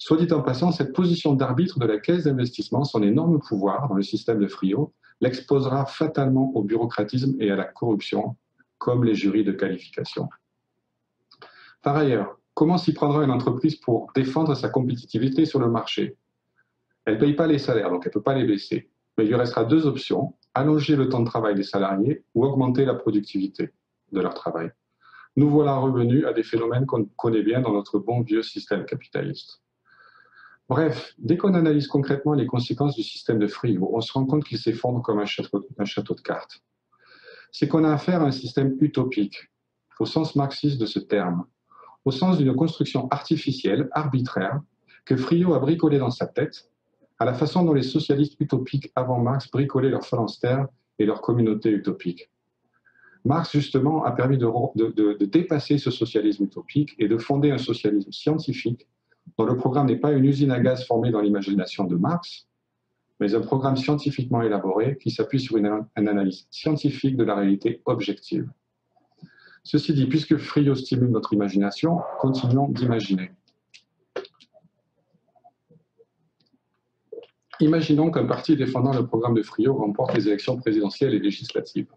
Soit 0.00 0.16
dit 0.16 0.32
en 0.32 0.40
passant, 0.40 0.72
cette 0.72 0.94
position 0.94 1.34
d'arbitre 1.34 1.78
de 1.78 1.84
la 1.84 1.98
caisse 1.98 2.24
d'investissement, 2.24 2.84
son 2.84 3.02
énorme 3.02 3.38
pouvoir 3.38 3.86
dans 3.86 3.94
le 3.94 4.02
système 4.02 4.40
de 4.40 4.46
Frio, 4.46 4.94
l'exposera 5.20 5.84
fatalement 5.84 6.50
au 6.54 6.62
bureaucratisme 6.62 7.36
et 7.38 7.50
à 7.50 7.56
la 7.56 7.64
corruption, 7.64 8.34
comme 8.78 9.04
les 9.04 9.14
jurys 9.14 9.44
de 9.44 9.52
qualification. 9.52 10.30
Par 11.82 11.96
ailleurs, 11.96 12.38
comment 12.54 12.78
s'y 12.78 12.94
prendra 12.94 13.22
une 13.22 13.30
entreprise 13.30 13.76
pour 13.76 14.10
défendre 14.14 14.54
sa 14.54 14.70
compétitivité 14.70 15.44
sur 15.44 15.60
le 15.60 15.68
marché? 15.68 16.16
Elle 17.04 17.16
ne 17.16 17.20
paye 17.20 17.34
pas 17.34 17.46
les 17.46 17.58
salaires, 17.58 17.90
donc 17.90 18.00
elle 18.06 18.10
ne 18.10 18.14
peut 18.14 18.22
pas 18.22 18.34
les 18.34 18.46
baisser. 18.46 18.90
Mais 19.18 19.24
il 19.24 19.28
lui 19.28 19.36
restera 19.36 19.66
deux 19.66 19.86
options 19.86 20.34
allonger 20.54 20.96
le 20.96 21.10
temps 21.10 21.20
de 21.20 21.26
travail 21.26 21.54
des 21.54 21.62
salariés 21.62 22.24
ou 22.34 22.46
augmenter 22.46 22.86
la 22.86 22.94
productivité 22.94 23.68
de 24.12 24.20
leur 24.20 24.32
travail. 24.32 24.70
Nous 25.36 25.50
voilà 25.50 25.76
revenus 25.76 26.24
à 26.24 26.32
des 26.32 26.42
phénomènes 26.42 26.86
qu'on 26.86 27.04
connaît 27.04 27.42
bien 27.42 27.60
dans 27.60 27.72
notre 27.74 27.98
bon 27.98 28.22
vieux 28.22 28.42
système 28.42 28.86
capitaliste. 28.86 29.60
Bref, 30.70 31.14
dès 31.18 31.36
qu'on 31.36 31.54
analyse 31.54 31.88
concrètement 31.88 32.32
les 32.32 32.46
conséquences 32.46 32.94
du 32.94 33.02
système 33.02 33.40
de 33.40 33.48
Frio, 33.48 33.90
on 33.92 34.00
se 34.00 34.12
rend 34.12 34.24
compte 34.24 34.44
qu'il 34.44 34.56
s'effondre 34.56 35.02
comme 35.02 35.18
un 35.18 35.24
château, 35.24 36.14
de 36.14 36.20
cartes. 36.20 36.62
C'est 37.50 37.66
qu'on 37.66 37.82
a 37.82 37.92
affaire 37.92 38.22
à 38.22 38.26
un 38.26 38.30
système 38.30 38.76
utopique, 38.80 39.50
au 39.98 40.06
sens 40.06 40.36
marxiste 40.36 40.80
de 40.80 40.86
ce 40.86 41.00
terme, 41.00 41.44
au 42.04 42.12
sens 42.12 42.38
d'une 42.38 42.54
construction 42.54 43.08
artificielle, 43.08 43.88
arbitraire, 43.90 44.60
que 45.04 45.16
Frio 45.16 45.54
a 45.54 45.58
bricolée 45.58 45.98
dans 45.98 46.12
sa 46.12 46.28
tête 46.28 46.70
à 47.18 47.24
la 47.24 47.34
façon 47.34 47.64
dont 47.64 47.74
les 47.74 47.82
socialistes 47.82 48.36
utopiques 48.38 48.92
avant 48.94 49.18
Marx 49.18 49.50
bricolaient 49.50 49.90
leur 49.90 50.06
phalanstère 50.06 50.68
et 51.00 51.04
leur 51.04 51.20
communauté 51.20 51.70
utopique. 51.70 52.30
Marx, 53.24 53.50
justement, 53.50 54.04
a 54.04 54.12
permis 54.12 54.38
de, 54.38 55.24
dépasser 55.24 55.78
ce 55.78 55.90
socialisme 55.90 56.44
utopique 56.44 56.94
et 57.00 57.08
de 57.08 57.18
fonder 57.18 57.50
un 57.50 57.58
socialisme 57.58 58.12
scientifique 58.12 58.86
dont 59.38 59.44
le 59.44 59.56
programme 59.56 59.86
n'est 59.86 59.96
pas 59.96 60.12
une 60.12 60.24
usine 60.24 60.50
à 60.50 60.60
gaz 60.60 60.84
formée 60.86 61.10
dans 61.10 61.20
l'imagination 61.20 61.84
de 61.84 61.96
Marx, 61.96 62.46
mais 63.20 63.34
un 63.34 63.40
programme 63.40 63.76
scientifiquement 63.76 64.42
élaboré 64.42 64.96
qui 64.98 65.10
s'appuie 65.10 65.40
sur 65.40 65.56
une, 65.56 65.84
analyse 65.94 66.46
scientifique 66.50 67.16
de 67.16 67.24
la 67.24 67.34
réalité 67.34 67.82
objective. 67.84 68.50
Ceci 69.62 69.92
dit, 69.92 70.06
puisque 70.06 70.38
Frio 70.38 70.74
stimule 70.74 71.10
notre 71.10 71.34
imagination, 71.34 72.00
continuons 72.18 72.68
d'imaginer. 72.68 73.30
Imaginons 77.60 78.10
qu'un 78.10 78.24
parti 78.24 78.56
défendant 78.56 78.94
le 78.94 79.06
programme 79.06 79.34
de 79.34 79.42
Frio 79.42 79.74
remporte 79.74 80.14
les 80.14 80.28
élections 80.28 80.56
présidentielles 80.56 81.12
et 81.12 81.18
législatives. 81.18 81.88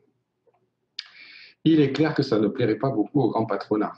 Il 1.64 1.80
est 1.80 1.94
clair 1.94 2.14
que 2.14 2.22
ça 2.22 2.38
ne 2.38 2.50
plairait 2.50 2.78
pas 2.78 2.90
beaucoup 2.90 3.22
au 3.22 3.30
grand 3.30 3.46
patronat, 3.46 3.94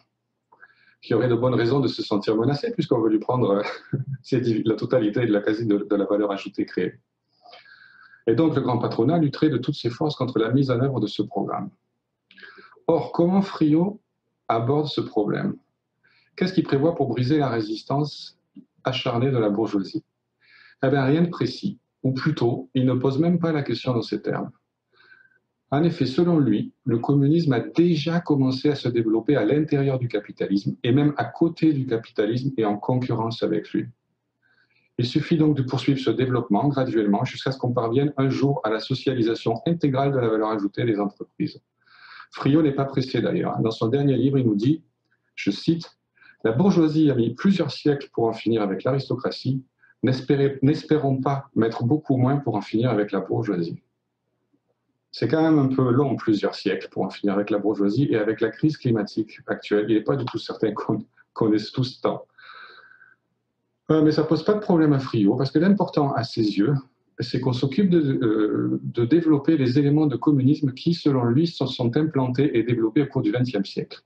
qui 1.06 1.14
aurait 1.14 1.28
de 1.28 1.36
bonnes 1.36 1.54
raisons 1.54 1.80
de 1.80 1.88
se 1.88 2.02
sentir 2.02 2.36
menacé 2.36 2.72
puisqu'on 2.72 3.00
veut 3.00 3.12
lui 3.12 3.20
prendre 3.20 3.62
la 4.32 4.76
totalité 4.76 5.28
de 5.28 5.32
la 5.32 5.42
quasi 5.42 5.68
de, 5.68 5.88
la 5.96 6.06
valeur 6.06 6.32
ajoutée 6.32 6.66
créée. 6.66 6.96
Et 8.26 8.34
donc 8.34 8.56
le 8.56 8.62
grand 8.62 8.80
patronat 8.80 9.20
lutterait 9.20 9.50
de 9.50 9.58
toutes 9.58 9.76
ses 9.76 9.92
forces 9.92 10.16
contre 10.16 10.40
la 10.40 10.52
mise 10.52 10.72
en 10.72 10.80
œuvre 10.80 11.00
de 11.00 11.06
ce 11.06 11.22
programme. 11.22 11.70
Or, 12.88 13.12
comment 13.12 13.44
Frio 13.44 14.02
aborde 14.48 14.88
ce 14.88 15.00
problème? 15.00 15.56
Qu'est-ce 16.36 16.54
qu'il 16.54 16.64
prévoit 16.64 16.96
pour 16.96 17.08
briser 17.08 17.38
la 17.38 17.50
résistance 17.50 18.40
acharnée 18.84 19.30
de 19.30 19.38
la 19.38 19.50
bourgeoisie? 19.50 20.04
Eh 20.84 20.90
bien, 20.90 21.04
rien 21.04 21.22
de 21.22 21.30
précis, 21.30 21.80
ou 22.02 22.14
plutôt, 22.14 22.70
il 22.74 22.86
ne 22.86 22.94
pose 22.94 23.20
même 23.20 23.38
pas 23.38 23.52
la 23.52 23.62
question 23.62 23.94
dans 23.94 24.02
ces 24.02 24.24
termes. 24.24 24.52
En 25.76 25.84
effet, 25.84 26.06
selon 26.06 26.40
lui, 26.40 26.72
le 26.86 27.00
communisme 27.00 27.52
a 27.52 27.60
déjà 27.60 28.22
commencé 28.22 28.70
à 28.70 28.76
se 28.76 28.88
développer 28.88 29.36
à 29.36 29.44
l'intérieur 29.44 30.00
du 30.00 30.08
capitalisme, 30.08 30.78
et 30.84 30.94
même 30.94 31.14
à 31.18 31.26
côté 31.26 31.74
du 31.74 31.86
capitalisme 31.86 32.54
et 32.56 32.64
en 32.64 32.78
concurrence 32.78 33.44
avec 33.44 33.70
lui. 33.72 33.86
Il 34.98 35.06
suffit 35.06 35.36
donc 35.36 35.58
de 35.58 35.64
poursuivre 35.64 36.00
ce 36.00 36.12
développement 36.12 36.70
graduellement 36.70 37.26
jusqu'à 37.26 37.52
ce 37.52 37.58
qu'on 37.58 37.74
parvienne 37.74 38.14
un 38.16 38.30
jour 38.30 38.62
à 38.64 38.70
la 38.70 38.80
socialisation 38.80 39.62
intégrale 39.68 40.14
de 40.14 40.18
la 40.18 40.30
valeur 40.30 40.52
ajoutée 40.52 40.86
des 40.86 40.98
entreprises. 40.98 41.62
Friot 42.32 42.62
n'est 42.62 42.72
pas 42.72 42.86
pressé 42.86 43.20
d'ailleurs. 43.20 43.60
Dans 43.60 43.72
son 43.72 43.90
dernier 43.90 44.16
livre, 44.16 44.38
il 44.38 44.46
nous 44.46 44.56
dit, 44.56 44.82
je 45.36 45.52
cite, 45.52 45.98
La 46.46 46.54
bourgeoisie 46.54 47.12
a 47.12 47.16
mis 47.16 47.36
plusieurs 47.36 47.72
siècles 47.72 48.08
pour 48.14 48.28
en 48.28 48.34
finir 48.34 48.62
avec 48.62 48.86
l'aristocratie, 48.86 49.62
N'espérons 50.04 51.20
pas 51.20 51.50
mettre 51.54 51.84
beaucoup 51.84 52.16
moins 52.16 52.38
pour 52.38 52.56
en 52.56 52.62
finir 52.62 52.92
avec 52.92 53.12
la 53.12 53.20
bourgeoisie. 53.20 53.82
C'est 55.18 55.30
quand 55.30 55.42
même 55.42 55.60
un 55.60 55.68
peu 55.68 55.92
long, 55.92 56.18
plusieurs 56.18 56.56
siècles, 56.56 56.90
pour 56.92 57.04
en 57.04 57.10
finir 57.10 57.36
avec 57.36 57.50
la 57.50 57.58
bourgeoisie 57.58 58.06
et 58.12 58.18
avec 58.18 58.42
la 58.42 58.50
crise 58.50 58.76
climatique 58.76 59.40
actuelle. 59.48 59.86
Il 59.88 59.96
n'est 59.96 60.04
pas 60.04 60.18
du 60.18 60.26
tout 60.26 60.38
certain 60.38 60.74
qu'on 60.74 61.06
connaisse 61.32 61.72
tout 61.72 61.86
ce 61.86 62.02
temps. 62.02 62.26
Euh, 63.92 64.02
mais 64.02 64.12
ça 64.12 64.24
ne 64.24 64.28
pose 64.28 64.44
pas 64.44 64.56
de 64.56 64.60
problème 64.60 64.92
à 64.92 65.00
Frio, 65.00 65.38
parce 65.38 65.52
que 65.52 65.60
l'important 65.60 66.12
à 66.12 66.26
ses 66.26 66.58
yeux, 66.58 66.74
c'est 67.20 67.40
qu'on 67.40 67.54
s'occupe 67.54 67.90
de, 67.90 68.02
euh, 68.02 68.82
de, 68.84 69.06
développer 69.06 69.56
les 69.56 69.80
éléments 69.80 70.06
de 70.06 70.18
communisme 70.18 70.74
qui, 70.74 70.94
selon 70.94 71.24
lui, 71.24 71.48
sont, 71.48 71.68
sont 71.68 71.96
implantés 71.96 72.58
et 72.58 72.64
développés 72.64 73.04
au 73.04 73.08
cours 73.08 73.22
du 73.22 73.32
XXe 73.32 73.64
siècle. 73.64 74.02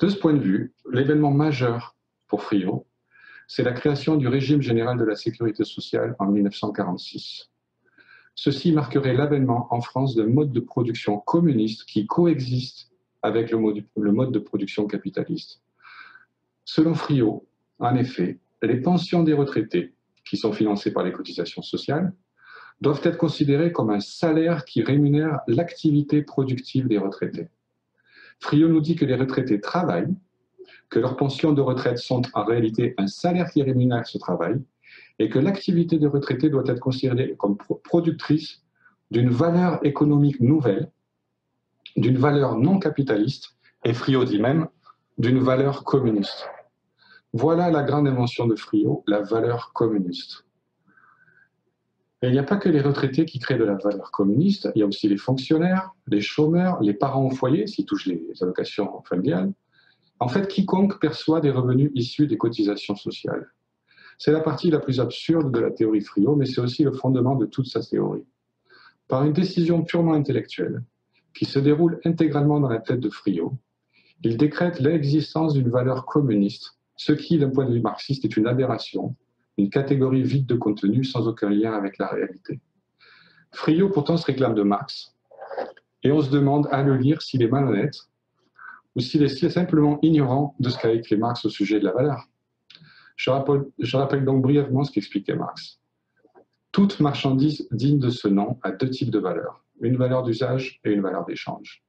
De 0.00 0.08
ce 0.08 0.16
point 0.16 0.32
de 0.32 0.40
vue, 0.40 0.72
l'événement 0.90 1.32
majeur 1.32 1.96
pour 2.28 2.42
Frio, 2.42 2.86
c'est 3.46 3.62
la 3.62 3.72
création 3.72 4.16
du 4.16 4.26
régime 4.26 4.62
général 4.62 4.96
de 4.96 5.04
la 5.04 5.16
sécurité 5.16 5.64
sociale 5.64 6.16
en 6.18 6.28
1946. 6.28 7.50
Ceci 8.38 8.70
marquerait 8.70 9.14
l'avènement 9.14 9.66
en 9.70 9.80
France 9.80 10.14
d'un 10.14 10.26
mode 10.26 10.52
de 10.52 10.60
production 10.60 11.18
communiste 11.20 11.84
qui 11.86 12.06
coexiste 12.06 12.90
avec 13.22 13.50
le 13.50 13.58
mode, 13.58 14.30
de 14.30 14.38
production 14.38 14.86
capitaliste. 14.86 15.62
Selon 16.66 16.94
Friot, 16.94 17.46
en 17.78 17.96
effet, 17.96 18.38
les 18.62 18.80
pensions 18.82 19.22
des 19.22 19.32
retraités, 19.32 19.94
qui 20.24 20.36
sont 20.36 20.52
financées 20.52 20.92
par 20.92 21.02
les 21.02 21.12
cotisations 21.12 21.62
sociales, 21.62 22.12
doivent 22.82 23.00
être 23.04 23.16
considérées 23.16 23.72
comme 23.72 23.88
un 23.88 24.00
salaire 24.00 24.66
qui 24.66 24.82
rémunère 24.82 25.40
l'activité 25.48 26.20
productive 26.20 26.88
des 26.88 26.98
retraités. 26.98 27.48
Friot 28.38 28.68
nous 28.68 28.82
dit 28.82 28.96
que 28.96 29.06
les 29.06 29.14
retraités 29.14 29.60
travaillent 29.60 30.14
que 30.90 30.98
leurs 30.98 31.16
pensions 31.16 31.52
de 31.52 31.62
retraite 31.62 31.98
sont 31.98 32.20
en 32.34 32.44
réalité 32.44 32.94
un 32.98 33.06
salaire 33.06 33.50
qui 33.50 33.62
rémunère 33.62 34.06
ce 34.06 34.18
travail 34.18 34.60
et 35.18 35.28
que 35.28 35.38
l'activité 35.38 35.98
de 35.98 36.06
retraité 36.06 36.50
doit 36.50 36.64
être 36.66 36.80
considérée 36.80 37.34
comme 37.38 37.56
productrice 37.56 38.62
d'une 39.10 39.30
valeur 39.30 39.84
économique 39.84 40.40
nouvelle, 40.40 40.90
d'une 41.96 42.18
valeur 42.18 42.58
non 42.58 42.78
capitaliste, 42.78 43.56
et 43.84 43.94
Friot 43.94 44.24
dit 44.24 44.40
même 44.40 44.68
d'une 45.18 45.38
valeur 45.38 45.84
communiste. 45.84 46.48
Voilà 47.32 47.70
la 47.70 47.82
grande 47.82 48.08
invention 48.08 48.46
de 48.46 48.56
Friot, 48.56 49.04
la 49.06 49.20
valeur 49.20 49.72
communiste. 49.72 50.44
Et 52.22 52.28
il 52.28 52.32
n'y 52.32 52.38
a 52.38 52.44
pas 52.44 52.56
que 52.56 52.68
les 52.68 52.80
retraités 52.80 53.26
qui 53.26 53.38
créent 53.38 53.58
de 53.58 53.64
la 53.64 53.76
valeur 53.76 54.10
communiste, 54.10 54.70
il 54.74 54.80
y 54.80 54.82
a 54.82 54.86
aussi 54.86 55.08
les 55.08 55.18
fonctionnaires, 55.18 55.90
les 56.06 56.20
chômeurs, 56.20 56.80
les 56.82 56.94
parents 56.94 57.26
au 57.26 57.30
foyer, 57.30 57.66
s'ils 57.66 57.84
touchent 57.84 58.06
les 58.06 58.32
allocations 58.40 59.02
familiales, 59.02 59.52
en 60.18 60.28
fait, 60.28 60.48
quiconque 60.48 60.98
perçoit 60.98 61.40
des 61.40 61.50
revenus 61.50 61.90
issus 61.94 62.26
des 62.26 62.38
cotisations 62.38 62.96
sociales. 62.96 63.46
C'est 64.18 64.32
la 64.32 64.40
partie 64.40 64.70
la 64.70 64.78
plus 64.78 65.00
absurde 65.00 65.52
de 65.52 65.60
la 65.60 65.70
théorie 65.70 66.00
Friot, 66.00 66.36
mais 66.36 66.46
c'est 66.46 66.60
aussi 66.60 66.84
le 66.84 66.92
fondement 66.92 67.36
de 67.36 67.46
toute 67.46 67.66
sa 67.66 67.80
théorie. 67.80 68.24
Par 69.08 69.24
une 69.24 69.32
décision 69.32 69.82
purement 69.82 70.14
intellectuelle, 70.14 70.82
qui 71.34 71.44
se 71.44 71.58
déroule 71.58 72.00
intégralement 72.04 72.60
dans 72.60 72.68
la 72.68 72.80
tête 72.80 73.00
de 73.00 73.10
Friot, 73.10 73.52
il 74.22 74.36
décrète 74.38 74.80
l'existence 74.80 75.52
d'une 75.52 75.68
valeur 75.68 76.06
communiste, 76.06 76.78
ce 76.96 77.12
qui, 77.12 77.38
d'un 77.38 77.50
point 77.50 77.66
de 77.66 77.74
vue 77.74 77.82
marxiste, 77.82 78.24
est 78.24 78.36
une 78.36 78.46
aberration, 78.46 79.14
une 79.58 79.68
catégorie 79.68 80.22
vide 80.22 80.46
de 80.46 80.54
contenu 80.54 81.04
sans 81.04 81.28
aucun 81.28 81.50
lien 81.50 81.72
avec 81.72 81.98
la 81.98 82.06
réalité. 82.06 82.60
Friot 83.52 83.90
pourtant 83.90 84.16
se 84.16 84.24
réclame 84.24 84.54
de 84.54 84.62
Marx, 84.62 85.14
et 86.02 86.10
on 86.10 86.22
se 86.22 86.30
demande 86.30 86.68
à 86.70 86.82
le 86.82 86.96
lire 86.96 87.20
s'il 87.20 87.42
est 87.42 87.48
malhonnête, 87.48 87.96
ou 88.94 89.00
s'il 89.00 89.22
est 89.22 89.50
simplement 89.50 89.98
ignorant 90.00 90.54
de 90.58 90.70
ce 90.70 90.78
qu'a 90.78 90.92
écrit 90.92 91.18
Marx 91.18 91.44
au 91.44 91.50
sujet 91.50 91.78
de 91.78 91.84
la 91.84 91.92
valeur. 91.92 92.28
Je 93.16 93.30
rappelle, 93.30 94.24
donc 94.24 94.42
brièvement 94.42 94.84
ce 94.84 94.92
qu'expliquait 94.92 95.34
Marx. 95.34 95.80
Toute 96.70 97.00
marchandise 97.00 97.66
digne 97.72 97.98
de 97.98 98.10
ce 98.10 98.28
nom 98.28 98.58
a 98.62 98.70
deux 98.70 98.90
types 98.90 99.10
de 99.10 99.18
valeurs, 99.18 99.64
une 99.80 99.96
valeur 99.96 100.22
d'usage 100.22 100.80
et 100.84 100.92
une 100.92 101.00
valeur 101.00 101.24
d'échange. 101.24 101.82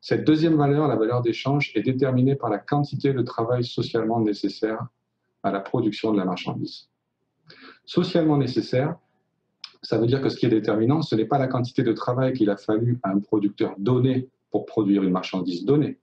Cette 0.00 0.24
deuxième 0.24 0.56
valeur, 0.56 0.88
la 0.88 0.96
valeur 0.96 1.22
d'échange, 1.22 1.70
est 1.74 1.82
déterminée 1.82 2.34
par 2.34 2.50
la 2.50 2.58
quantité 2.58 3.14
de 3.14 3.22
travail 3.22 3.64
socialement 3.64 4.20
nécessaire 4.20 4.86
à 5.42 5.52
la 5.52 5.60
production 5.60 6.12
de 6.12 6.18
la 6.18 6.24
marchandise. 6.24 6.90
Socialement 7.84 8.36
nécessaire, 8.36 8.96
ça 9.82 9.98
veut 9.98 10.06
dire 10.06 10.20
que 10.20 10.28
ce 10.28 10.36
qui 10.36 10.46
est 10.46 10.50
déterminant, 10.50 11.02
ce 11.02 11.14
n'est 11.14 11.26
pas 11.26 11.38
la 11.38 11.46
quantité 11.46 11.82
de 11.82 11.92
travail 11.92 12.32
qu'il 12.32 12.50
a 12.50 12.56
fallu 12.56 12.98
à 13.02 13.10
un 13.10 13.20
producteur 13.20 13.74
donné 13.78 14.28
pour 14.50 14.66
produire 14.66 15.02
une 15.02 15.10
marchandise 15.10 15.64
donnée, 15.64 15.98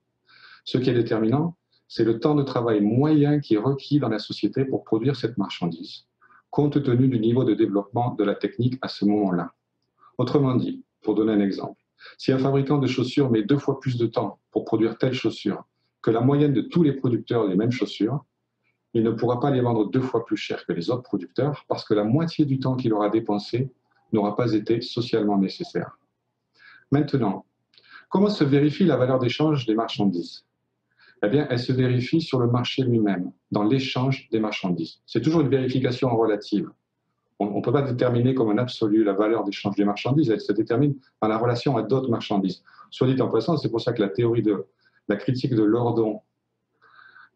ce 0.64 0.78
qui 0.78 0.90
est 0.90 0.94
déterminant, 0.94 1.56
c'est 1.94 2.04
le 2.04 2.18
temps 2.18 2.34
de 2.34 2.42
travail 2.42 2.80
moyen 2.80 3.38
qui 3.38 3.52
est 3.52 3.58
requis 3.58 4.00
dans 4.00 4.08
la 4.08 4.18
société 4.18 4.64
pour 4.64 4.82
produire 4.82 5.14
cette 5.14 5.36
marchandise, 5.36 6.06
compte 6.48 6.82
tenu 6.82 7.06
du 7.06 7.20
niveau 7.20 7.44
de 7.44 7.52
développement 7.52 8.14
de 8.14 8.24
la 8.24 8.34
technique 8.34 8.78
à 8.80 8.88
ce 8.88 9.04
moment-là. 9.04 9.52
Autrement 10.16 10.54
dit, 10.54 10.86
pour 11.02 11.14
donner 11.14 11.34
un 11.34 11.40
exemple, 11.40 11.78
si 12.16 12.32
un 12.32 12.38
fabricant 12.38 12.78
de 12.78 12.86
chaussures 12.86 13.30
met 13.30 13.42
deux 13.42 13.58
fois 13.58 13.78
plus 13.78 13.98
de 13.98 14.06
temps 14.06 14.38
pour 14.52 14.64
produire 14.64 14.96
telle 14.96 15.12
chaussure 15.12 15.64
que 16.00 16.10
la 16.10 16.22
moyenne 16.22 16.54
de 16.54 16.62
tous 16.62 16.82
les 16.82 16.94
producteurs 16.94 17.46
des 17.46 17.56
mêmes 17.56 17.70
chaussures, 17.70 18.24
il 18.94 19.02
ne 19.02 19.10
pourra 19.10 19.38
pas 19.38 19.50
les 19.50 19.60
vendre 19.60 19.90
deux 19.90 20.00
fois 20.00 20.24
plus 20.24 20.38
cher 20.38 20.64
que 20.64 20.72
les 20.72 20.88
autres 20.88 21.02
producteurs 21.02 21.62
parce 21.68 21.84
que 21.84 21.92
la 21.92 22.04
moitié 22.04 22.46
du 22.46 22.58
temps 22.58 22.74
qu'il 22.74 22.94
aura 22.94 23.10
dépensé 23.10 23.70
n'aura 24.14 24.34
pas 24.34 24.54
été 24.54 24.80
socialement 24.80 25.36
nécessaire. 25.36 25.98
Maintenant, 26.90 27.44
comment 28.08 28.30
se 28.30 28.44
vérifie 28.44 28.86
la 28.86 28.96
valeur 28.96 29.18
d'échange 29.18 29.66
des 29.66 29.74
marchandises? 29.74 30.46
Eh 31.24 31.28
bien, 31.28 31.46
elle 31.50 31.58
se 31.58 31.72
vérifie 31.72 32.20
sur 32.20 32.40
le 32.40 32.48
marché 32.48 32.82
lui-même, 32.82 33.30
dans 33.50 33.62
l'échange 33.62 34.28
des 34.30 34.40
marchandises. 34.40 35.00
C'est 35.06 35.20
toujours 35.20 35.40
une 35.42 35.48
vérification 35.48 36.14
relative. 36.16 36.68
On 37.38 37.58
ne 37.58 37.62
peut 37.62 37.72
pas 37.72 37.82
déterminer 37.82 38.34
comme 38.34 38.50
un 38.50 38.58
absolu 38.58 39.04
la 39.04 39.12
valeur 39.12 39.44
d'échange 39.44 39.74
des 39.76 39.84
marchandises, 39.84 40.30
elle 40.30 40.40
se 40.40 40.52
détermine 40.52 40.94
dans 41.20 41.28
la 41.28 41.38
relation 41.38 41.76
à 41.76 41.82
d'autres 41.82 42.10
marchandises. 42.10 42.62
Soit 42.90 43.12
dit 43.12 43.20
en 43.20 43.28
passant, 43.28 43.56
c'est 43.56 43.70
pour 43.70 43.80
ça 43.80 43.92
que 43.92 44.00
la 44.00 44.08
théorie 44.08 44.42
de 44.42 44.66
la 45.08 45.16
critique 45.16 45.54
de 45.54 45.62
Lordon, 45.62 46.20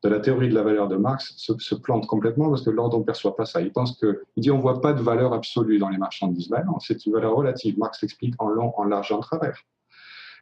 de 0.03 0.09
la 0.09 0.21
théorie 0.21 0.49
de 0.49 0.55
la 0.55 0.63
valeur 0.63 0.89
de 0.89 0.97
Marx, 0.97 1.35
se, 1.37 1.75
plante 1.75 2.07
complètement 2.07 2.51
parce 2.51 2.63
que 2.63 2.71
Lordon 2.71 3.01
ne 3.01 3.05
perçoit 3.05 3.35
pas 3.35 3.47
ça. 3.47 3.61
Il 3.61 3.73
pense 3.73 3.97
que, 3.97 4.23
il 4.37 4.43
dit 4.43 4.51
on 4.51 4.59
ne 4.59 4.63
voit 4.63 4.81
pas 4.81 4.93
de 4.93 5.03
valeur 5.03 5.33
absolue 5.33 5.79
dans 5.79 5.89
les 5.89 5.99
marchandises. 5.99 6.49
Ben 6.49 6.65
c'est 6.81 7.07
une 7.07 7.13
valeur 7.13 7.35
relative. 7.35 7.79
Marx 7.79 8.03
l'explique 8.03 8.35
en 8.39 8.49
long, 8.49 8.73
en 8.77 8.85
large, 8.85 9.11
en 9.11 9.21
travers. 9.21 9.59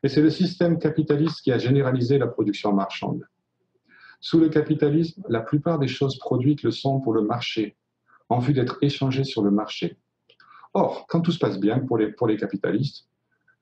Et 0.02 0.08
c'est 0.08 0.20
le 0.20 0.30
système 0.30 0.78
capitaliste 0.78 1.40
qui 1.40 1.52
a 1.52 1.58
généralisé 1.58 2.18
la 2.18 2.26
production 2.26 2.74
marchande. 2.74 3.24
Sous 4.26 4.40
le 4.40 4.49
capitalisme, 4.49 5.23
la 5.28 5.43
plupart 5.43 5.78
des 5.78 5.87
choses 5.87 6.19
produites 6.19 6.62
le 6.62 6.71
sont 6.71 6.99
pour 6.99 7.12
le 7.12 7.21
marché, 7.21 7.76
en 8.31 8.38
vue 8.38 8.54
d'être 8.54 8.78
échangées 8.81 9.23
sur 9.23 9.43
le 9.43 9.50
marché. 9.50 9.99
Or, 10.73 11.07
quand 11.09 11.21
tout 11.21 11.31
se 11.31 11.38
passe 11.38 11.61
bien 11.61 11.81
pour 11.81 11.99
les, 11.99 12.11
pour 12.11 12.26
les 12.26 12.38
capitalistes, 12.38 13.07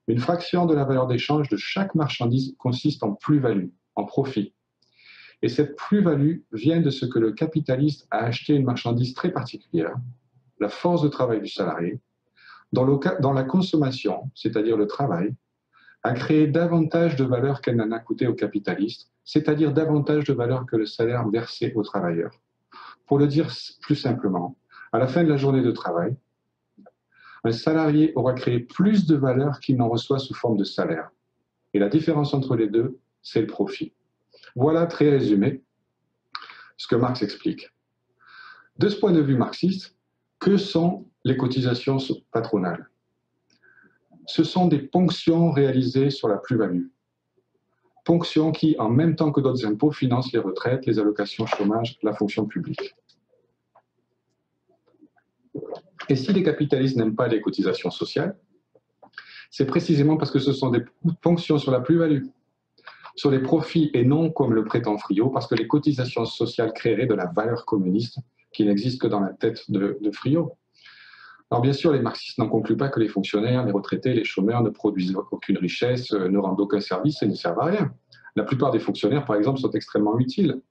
Une 0.06 0.20
fraction 0.20 0.66
de 0.66 0.74
la 0.74 0.84
valeur 0.84 1.08
d'échange 1.08 1.48
de 1.48 1.56
chaque 1.56 1.96
marchandise 1.96 2.54
consiste 2.58 3.02
en 3.02 3.12
plus-value, 3.12 3.70
en 3.96 4.04
profit. 4.04 4.54
Et 5.42 5.48
cette 5.48 5.74
plus-value 5.74 6.42
vient 6.52 6.80
de 6.80 6.90
ce 6.90 7.06
que 7.06 7.18
le 7.18 7.32
capitaliste 7.32 8.06
a 8.12 8.18
acheté 8.18 8.54
une 8.54 8.64
marchandise 8.64 9.14
très 9.14 9.32
particulière, 9.32 9.96
la 10.60 10.68
force 10.68 11.02
de 11.02 11.08
travail 11.08 11.40
du 11.40 11.48
salarié, 11.48 12.00
dans, 12.72 13.00
dans 13.20 13.32
la 13.32 13.42
consommation, 13.42 14.30
c'est-à-dire 14.36 14.76
le 14.76 14.86
travail, 14.86 15.34
a 16.02 16.12
créé 16.12 16.46
davantage 16.46 17.16
de 17.16 17.24
valeur 17.24 17.60
qu'elle 17.60 17.76
n'en 17.76 17.92
a 17.92 17.98
coûté 17.98 18.26
au 18.26 18.34
capitaliste, 18.34 19.10
c'est-à-dire 19.24 19.72
davantage 19.72 20.24
de 20.24 20.32
valeur 20.32 20.66
que 20.66 20.76
le 20.76 20.86
salaire 20.86 21.28
versé 21.28 21.72
aux 21.74 21.82
travailleurs. 21.82 22.40
Pour 23.06 23.18
le 23.18 23.26
dire 23.26 23.48
plus 23.80 23.96
simplement, 23.96 24.56
à 24.92 24.98
la 24.98 25.06
fin 25.06 25.22
de 25.22 25.28
la 25.28 25.36
journée 25.36 25.62
de 25.62 25.70
travail, 25.70 26.16
un 27.44 27.52
salarié 27.52 28.12
aura 28.14 28.34
créé 28.34 28.60
plus 28.60 29.06
de 29.06 29.16
valeur 29.16 29.60
qu'il 29.60 29.76
n'en 29.76 29.88
reçoit 29.88 30.18
sous 30.18 30.34
forme 30.34 30.56
de 30.56 30.64
salaire. 30.64 31.10
Et 31.74 31.78
la 31.78 31.88
différence 31.88 32.34
entre 32.34 32.56
les 32.56 32.68
deux, 32.68 32.98
c'est 33.22 33.40
le 33.40 33.46
profit. 33.46 33.92
Voilà, 34.54 34.86
très 34.86 35.10
résumé, 35.10 35.62
ce 36.76 36.86
que 36.86 36.96
Marx 36.96 37.22
explique. 37.22 37.70
De 38.78 38.88
ce 38.88 38.98
point 38.98 39.12
de 39.12 39.20
vue 39.20 39.36
marxiste, 39.36 39.96
que 40.38 40.56
sont 40.56 41.06
les 41.24 41.36
cotisations 41.36 41.98
patronales? 42.32 42.88
Ce 44.26 44.44
sont 44.44 44.66
des 44.66 44.78
ponctions 44.78 45.50
réalisées 45.50 46.10
sur 46.10 46.28
la 46.28 46.36
plus-value. 46.36 46.86
Ponctions 48.04 48.52
qui, 48.52 48.76
en 48.78 48.88
même 48.88 49.14
temps 49.16 49.30
que 49.30 49.40
d'autres 49.40 49.64
impôts, 49.66 49.92
financent 49.92 50.32
les 50.32 50.38
retraites, 50.38 50.86
les 50.86 50.98
allocations 50.98 51.46
chômage, 51.46 51.98
la 52.02 52.14
fonction 52.14 52.46
publique. 52.46 52.94
Et 56.08 56.16
si 56.16 56.32
les 56.32 56.42
capitalistes 56.42 56.96
n'aiment 56.96 57.14
pas 57.14 57.28
les 57.28 57.40
cotisations 57.40 57.90
sociales, 57.90 58.36
c'est 59.50 59.66
précisément 59.66 60.16
parce 60.16 60.30
que 60.30 60.38
ce 60.38 60.52
sont 60.52 60.70
des 60.70 60.82
ponctions 61.20 61.58
sur 61.58 61.70
la 61.70 61.80
plus-value, 61.80 62.24
sur 63.14 63.30
les 63.30 63.40
profits 63.40 63.90
et 63.92 64.04
non 64.04 64.30
comme 64.30 64.54
le 64.54 64.64
prétend 64.64 64.96
Friot, 64.98 65.28
parce 65.28 65.46
que 65.46 65.54
les 65.54 65.68
cotisations 65.68 66.24
sociales 66.24 66.72
créeraient 66.72 67.06
de 67.06 67.14
la 67.14 67.26
valeur 67.26 67.66
communiste 67.66 68.18
qui 68.52 68.64
n'existe 68.64 69.00
que 69.00 69.06
dans 69.06 69.20
la 69.20 69.32
tête 69.32 69.70
de, 69.70 69.98
de 70.00 70.10
Friot. 70.10 70.56
Alors 71.52 71.60
bien 71.60 71.74
sûr, 71.74 71.92
les 71.92 72.00
marxistes 72.00 72.38
n'en 72.38 72.48
concluent 72.48 72.78
pas 72.78 72.88
que 72.88 72.98
les 72.98 73.08
fonctionnaires, 73.08 73.66
les 73.66 73.72
retraités, 73.72 74.14
les 74.14 74.24
chômeurs 74.24 74.62
ne 74.62 74.70
produisent 74.70 75.14
aucune 75.32 75.58
richesse, 75.58 76.10
euh, 76.14 76.30
ne 76.30 76.38
rendent 76.38 76.58
aucun 76.58 76.80
service 76.80 77.22
et 77.22 77.26
ne 77.26 77.34
servent 77.34 77.60
à 77.60 77.66
rien. 77.66 77.92
La 78.36 78.44
plupart 78.44 78.70
des 78.70 78.78
fonctionnaires, 78.78 79.26
par 79.26 79.36
exemple, 79.36 79.60
sont 79.60 79.70
extrêmement 79.72 80.18
utiles. 80.18 80.62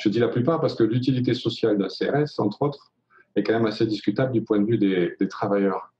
Je 0.00 0.08
dis 0.08 0.18
la 0.18 0.26
plupart 0.26 0.60
parce 0.60 0.74
que 0.74 0.82
l'utilité 0.82 1.32
sociale 1.32 1.78
d'un 1.78 1.86
CRS, 1.86 2.40
entre 2.40 2.62
autres, 2.62 2.92
est 3.36 3.44
quand 3.44 3.52
même 3.52 3.66
assez 3.66 3.86
discutable 3.86 4.32
du 4.32 4.42
point 4.42 4.58
de 4.58 4.66
vue 4.66 4.78
des, 4.78 5.14
des 5.20 5.28
travailleurs. 5.28 5.94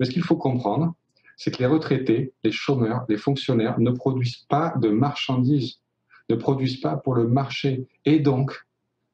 Mais 0.00 0.06
ce 0.06 0.10
qu'il 0.10 0.22
faut 0.22 0.36
comprendre, 0.36 0.94
c'est 1.36 1.50
que 1.50 1.58
les 1.58 1.66
retraités, 1.66 2.32
les 2.44 2.52
chômeurs, 2.52 3.04
les 3.10 3.18
fonctionnaires 3.18 3.78
ne 3.78 3.90
produisent 3.90 4.46
pas 4.48 4.72
de 4.80 4.88
marchandises, 4.88 5.82
ne 6.30 6.34
produisent 6.36 6.80
pas 6.80 6.96
pour 6.96 7.14
le 7.14 7.28
marché 7.28 7.86
et 8.06 8.20
donc 8.20 8.65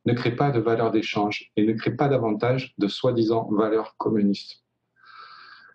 ne 0.04 0.12
créent 0.14 0.36
pas 0.36 0.50
de 0.50 0.60
valeur 0.60 0.90
d'échange 0.90 1.50
et 1.56 1.66
ne 1.66 1.72
créent 1.72 1.96
pas 1.96 2.08
davantage 2.08 2.74
de 2.78 2.88
soi-disant 2.88 3.48
valeurs 3.52 3.96
communistes. 3.96 4.62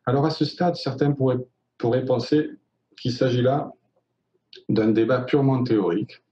Alors 0.06 0.26
à 0.26 0.30
ce 0.30 0.46
stade, 0.46 0.76
certains 0.76 1.12
pourraient, 1.12 1.40
pourraient 1.78 2.06
penser 2.06 2.52
qu'il 3.00 3.12
s'agit 3.12 3.42
là 3.42 3.72
d'un 4.70 4.90
débat 4.90 5.22
purement 5.22 5.64
théorique, 5.64 6.24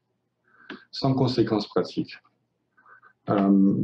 sans 0.91 1.13
conséquences 1.13 1.67
pratiques. 1.67 2.17
Euh, 3.29 3.83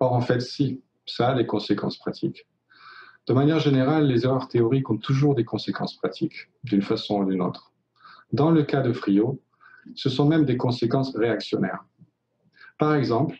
or, 0.00 0.12
en 0.12 0.20
fait, 0.20 0.40
si, 0.40 0.82
ça 1.06 1.30
a 1.30 1.34
des 1.34 1.46
conséquences 1.46 1.98
pratiques. 1.98 2.46
De 3.26 3.32
manière 3.32 3.58
générale, 3.58 4.06
les 4.06 4.24
erreurs 4.24 4.48
théoriques 4.48 4.90
ont 4.90 4.98
toujours 4.98 5.34
des 5.34 5.44
conséquences 5.44 5.96
pratiques, 5.96 6.50
d'une 6.62 6.82
façon 6.82 7.20
ou 7.20 7.30
d'une 7.30 7.40
autre. 7.42 7.72
Dans 8.32 8.50
le 8.50 8.62
cas 8.64 8.80
de 8.80 8.92
Friot, 8.92 9.40
ce 9.94 10.08
sont 10.08 10.26
même 10.26 10.44
des 10.44 10.56
conséquences 10.56 11.16
réactionnaires. 11.16 11.84
Par 12.84 12.96
exemple, 12.96 13.38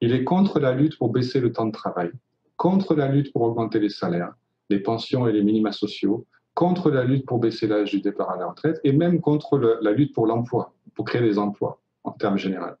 il 0.00 0.12
est 0.12 0.22
contre 0.22 0.60
la 0.60 0.72
lutte 0.72 0.98
pour 0.98 1.10
baisser 1.10 1.40
le 1.40 1.50
temps 1.50 1.66
de 1.66 1.72
travail, 1.72 2.12
contre 2.54 2.94
la 2.94 3.08
lutte 3.08 3.32
pour 3.32 3.42
augmenter 3.42 3.80
les 3.80 3.88
salaires, 3.88 4.34
les 4.70 4.78
pensions 4.78 5.26
et 5.26 5.32
les 5.32 5.42
minima 5.42 5.72
sociaux, 5.72 6.28
contre 6.54 6.88
la 6.92 7.02
lutte 7.02 7.26
pour 7.26 7.40
baisser 7.40 7.66
l'âge 7.66 7.90
du 7.90 8.00
départ 8.00 8.30
à 8.30 8.36
la 8.36 8.46
retraite 8.46 8.78
et 8.84 8.92
même 8.92 9.20
contre 9.20 9.58
la 9.58 9.90
lutte 9.90 10.14
pour 10.14 10.28
l'emploi, 10.28 10.74
pour 10.94 11.06
créer 11.06 11.22
des 11.22 11.38
emplois 11.38 11.82
en 12.04 12.12
termes 12.12 12.38
généraux. 12.38 12.76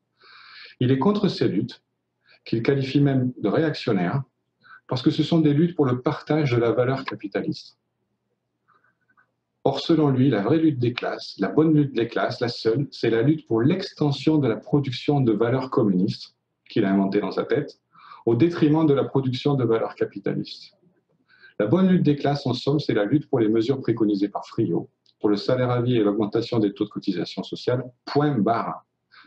Il 0.78 0.92
est 0.92 1.00
contre 1.00 1.26
ces 1.26 1.48
luttes, 1.48 1.82
qu'il 2.44 2.62
qualifie 2.62 3.00
même 3.00 3.32
de 3.42 3.48
réactionnaires, 3.48 4.22
parce 4.86 5.02
que 5.02 5.10
ce 5.10 5.24
sont 5.24 5.40
des 5.40 5.52
luttes 5.52 5.74
pour 5.74 5.84
le 5.84 6.00
partage 6.00 6.52
de 6.52 6.58
la 6.58 6.70
valeur 6.70 7.04
capitaliste. 7.04 7.76
Or, 9.68 9.80
selon 9.80 10.08
lui, 10.08 10.30
la 10.30 10.40
vraie 10.40 10.56
lutte 10.56 10.78
des 10.78 10.94
classes, 10.94 11.34
la 11.38 11.48
bonne 11.48 11.74
lutte 11.74 11.94
des 11.94 12.08
classes, 12.08 12.40
la 12.40 12.48
seule, 12.48 12.88
c'est 12.90 13.10
la 13.10 13.20
lutte 13.20 13.46
pour 13.46 13.60
l'extension 13.60 14.38
de 14.38 14.48
la 14.48 14.56
production 14.56 15.20
de 15.20 15.30
valeurs 15.30 15.68
communistes, 15.68 16.34
qu'il 16.70 16.86
a 16.86 16.90
inventée 16.90 17.20
dans 17.20 17.32
sa 17.32 17.44
tête, 17.44 17.78
au 18.24 18.34
détriment 18.34 18.86
de 18.86 18.94
la 18.94 19.04
production 19.04 19.56
de 19.56 19.64
valeurs 19.64 19.94
capitalistes. 19.94 20.72
La 21.58 21.66
bonne 21.66 21.86
lutte 21.86 22.02
des 22.02 22.16
classes, 22.16 22.46
en 22.46 22.54
somme, 22.54 22.80
c'est 22.80 22.94
la 22.94 23.04
lutte 23.04 23.28
pour 23.28 23.40
les 23.40 23.50
mesures 23.50 23.78
préconisées 23.78 24.30
par 24.30 24.46
Friot, 24.46 24.88
pour 25.20 25.28
le 25.28 25.36
salaire 25.36 25.70
à 25.70 25.82
vie 25.82 25.96
et 25.96 26.02
l'augmentation 26.02 26.60
des 26.60 26.72
taux 26.72 26.86
de 26.86 26.88
cotisation 26.88 27.42
sociale, 27.42 27.84
point 28.06 28.38
barre. 28.38 28.86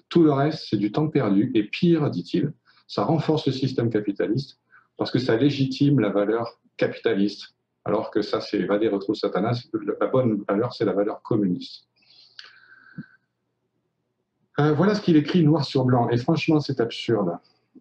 Tout 0.09 0.23
le 0.23 0.33
reste, 0.33 0.65
c'est 0.71 0.77
du 0.77 0.91
temps 0.91 1.07
perdu, 1.07 1.51
et 1.53 1.65
pire, 1.65 2.09
dit-il, 2.09 2.51
ça 2.87 3.03
renforce 3.03 3.45
le 3.45 3.53
système 3.53 3.91
capitaliste 3.91 4.59
parce 4.97 5.11
que 5.11 5.19
ça 5.19 5.37
légitime 5.37 5.99
la 5.99 6.09
valeur 6.09 6.59
capitaliste, 6.77 7.53
alors 7.85 8.11
que 8.11 8.21
ça, 8.21 8.41
c'est 8.41 8.63
va 8.65 8.77
dire 8.77 8.91
retrouve 8.91 9.15
Satanas, 9.15 9.67
la 9.99 10.07
bonne 10.07 10.43
valeur, 10.47 10.73
c'est 10.73 10.85
la 10.85 10.93
valeur 10.93 11.21
communiste. 11.21 11.87
Euh, 14.59 14.73
voilà 14.73 14.95
ce 14.95 15.01
qu'il 15.01 15.15
écrit 15.15 15.43
noir 15.43 15.63
sur 15.65 15.85
blanc, 15.85 16.09
et 16.09 16.17
franchement, 16.17 16.59
c'est 16.59 16.79
absurde. 16.79 17.37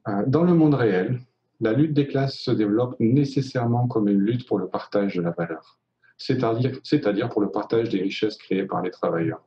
Euh, 0.08 0.22
dans 0.26 0.44
le 0.44 0.54
monde 0.54 0.74
réel, 0.74 1.20
la 1.60 1.72
lutte 1.72 1.92
des 1.92 2.06
classes 2.06 2.38
se 2.38 2.50
développe 2.50 2.96
nécessairement 3.00 3.86
comme 3.86 4.08
une 4.08 4.20
lutte 4.20 4.46
pour 4.46 4.58
le 4.58 4.68
partage 4.68 5.16
de 5.16 5.20
la 5.20 5.32
valeur, 5.32 5.78
c'est-à-dire 6.16 7.28
pour 7.28 7.42
le 7.42 7.50
partage 7.50 7.90
des 7.90 8.00
richesses 8.00 8.38
créées 8.38 8.64
par 8.64 8.80
les 8.82 8.90
travailleurs. 8.90 9.44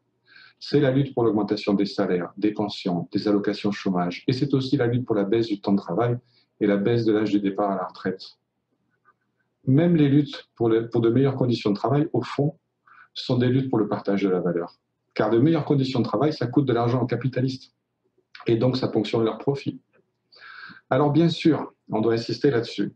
C'est 0.60 0.80
la 0.80 0.92
lutte 0.92 1.14
pour 1.14 1.24
l'augmentation 1.24 1.74
des 1.74 1.86
salaires, 1.86 2.32
des 2.38 2.52
pensions, 2.52 3.10
des 3.12 3.28
allocations 3.28 3.72
chômage, 3.72 4.24
et 4.28 4.34
c'est 4.34 4.54
aussi 4.54 4.78
la 4.78 4.86
lutte 4.86 5.06
pour 5.06 5.16
la 5.16 5.24
baisse 5.24 5.48
du 5.48 5.60
temps 5.60 5.74
de 5.74 5.78
travail 5.78 6.18
et 6.60 6.68
la 6.68 6.78
baisse 6.78 7.04
de 7.06 7.14
l'âge 7.14 7.32
du 7.32 7.40
départ 7.40 7.72
à 7.72 7.76
la 7.76 7.86
retraite. 7.86 8.38
Même 9.66 9.96
les 9.96 10.10
luttes 10.10 10.50
pour, 10.56 10.70
de 10.70 11.10
meilleures 11.10 11.36
conditions 11.36 11.72
de 11.72 11.76
travail, 11.76 12.08
au 12.14 12.22
fond, 12.22 12.60
sont 13.14 13.38
des 13.38 13.48
luttes 13.48 13.70
pour 13.70 13.80
le 13.80 13.88
partage 13.88 14.24
de 14.24 14.30
la 14.30 14.40
valeur. 14.40 14.76
Car 15.14 15.30
de 15.30 15.38
meilleures 15.38 15.66
conditions 15.66 16.00
de 16.00 16.06
travail, 16.06 16.34
ça 16.34 16.48
coûte 16.48 16.66
de 16.66 16.74
l'argent 16.74 17.02
aux 17.02 17.06
capitalistes. 17.06 17.74
Et 18.48 18.58
donc, 18.58 18.78
ça 18.78 18.88
ponctionne 18.88 19.24
leurs 19.24 19.38
profits. 19.38 19.80
Alors, 20.90 21.12
bien 21.12 21.30
sûr, 21.30 21.74
on 21.92 22.02
doit 22.02 22.14
insister 22.14 22.52
là-dessus. 22.52 22.94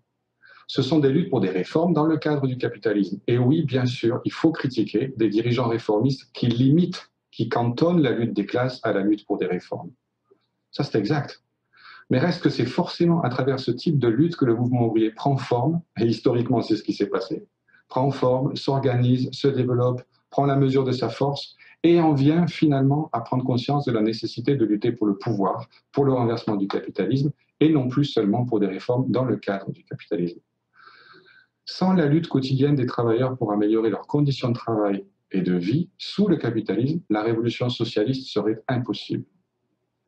Ce 0.67 0.82
sont 0.82 0.99
des 0.99 1.10
luttes 1.10 1.30
pour 1.30 1.39
des 1.39 1.49
réformes 1.49 1.93
dans 1.93 2.06
le 2.06 2.17
cadre 2.17 2.45
du 2.45 2.58
capitalisme. 2.58 3.21
Et 3.27 3.38
oui, 3.38 3.63
bien 3.63 3.86
sûr, 3.86 4.19
il 4.25 4.34
faut 4.34 4.51
critiquer 4.51 5.13
des 5.15 5.30
dirigeants 5.30 5.69
réformistes 5.69 6.30
qui 6.34 6.47
limitent, 6.47 7.10
qui 7.32 7.47
cantonnent 7.47 8.01
la 8.01 8.12
lutte 8.12 8.34
des 8.34 8.45
classes 8.45 8.82
à 8.84 8.91
la 8.91 9.01
lutte 9.01 9.25
pour 9.25 9.38
des 9.38 9.45
réformes. 9.45 9.91
Ça, 10.71 10.84
c'est 10.84 10.97
exact. 10.97 11.41
Mais 12.10 12.20
reste 12.20 12.41
que 12.41 12.50
c'est 12.50 12.65
forcément 12.65 13.22
à 13.22 13.30
travers 13.30 13.60
ce 13.60 13.72
type 13.72 14.00
de 14.00 14.08
lutte 14.08 14.36
que 14.36 14.46
le 14.46 14.56
mouvement 14.56 14.88
ouvrier 14.88 15.12
prend 15.12 15.38
forme, 15.38 15.82
et 16.00 16.06
historiquement 16.06 16.62
c'est 16.62 16.76
ce 16.76 16.84
qui 16.84 16.93
s'est 16.93 17.08
passé, 17.08 17.46
prend 17.89 18.12
forme, 18.12 18.56
s'organise, 18.56 19.30
se 19.32 19.48
développe, 19.48 20.02
prend 20.30 20.46
la 20.46 20.56
mesure 20.56 20.84
de 20.84 20.91
sa 20.91 21.10
force 21.10 21.56
et 21.84 22.00
en 22.00 22.13
vient 22.13 22.48
finalement 22.48 23.10
à 23.13 23.22
prendre 23.22 23.43
conscience 23.43 23.86
de 23.86 23.91
la 23.91 24.02
nécessité 24.02 24.56
de 24.56 24.65
lutter 24.65 24.91
pour 24.91 25.08
le 25.08 25.17
pouvoir, 25.17 25.67
pour 25.91 26.06
le 26.06 26.13
renversement 26.13 26.56
du 26.56 26.67
capitalisme, 26.67 27.32
et 27.60 27.70
non 27.70 27.88
plus 27.88 28.06
seulement 28.06 28.46
pour 28.46 28.60
des 28.60 28.67
réformes 28.67 29.10
dans 29.10 29.26
le 29.26 29.38
cadre 29.38 29.72
du 29.72 29.84
capitalisme. 29.84 30.39
Sans 31.65 31.93
la 31.93 32.06
lutte 32.06 32.28
quotidienne 32.28 32.76
des 32.76 32.86
travailleurs 32.86 33.38
pour 33.38 33.52
améliorer 33.52 33.89
leurs 33.89 34.08
conditions 34.08 34.50
de 34.50 34.54
travail 34.54 35.06
et 35.32 35.41
de 35.41 35.56
vie 35.56 35.89
sous 35.98 36.28
le 36.28 36.38
capitalisme, 36.38 37.02
la 37.10 37.22
révolution 37.22 37.70
socialiste 37.70 38.28
serait 38.28 38.62
impossible. 38.67 39.26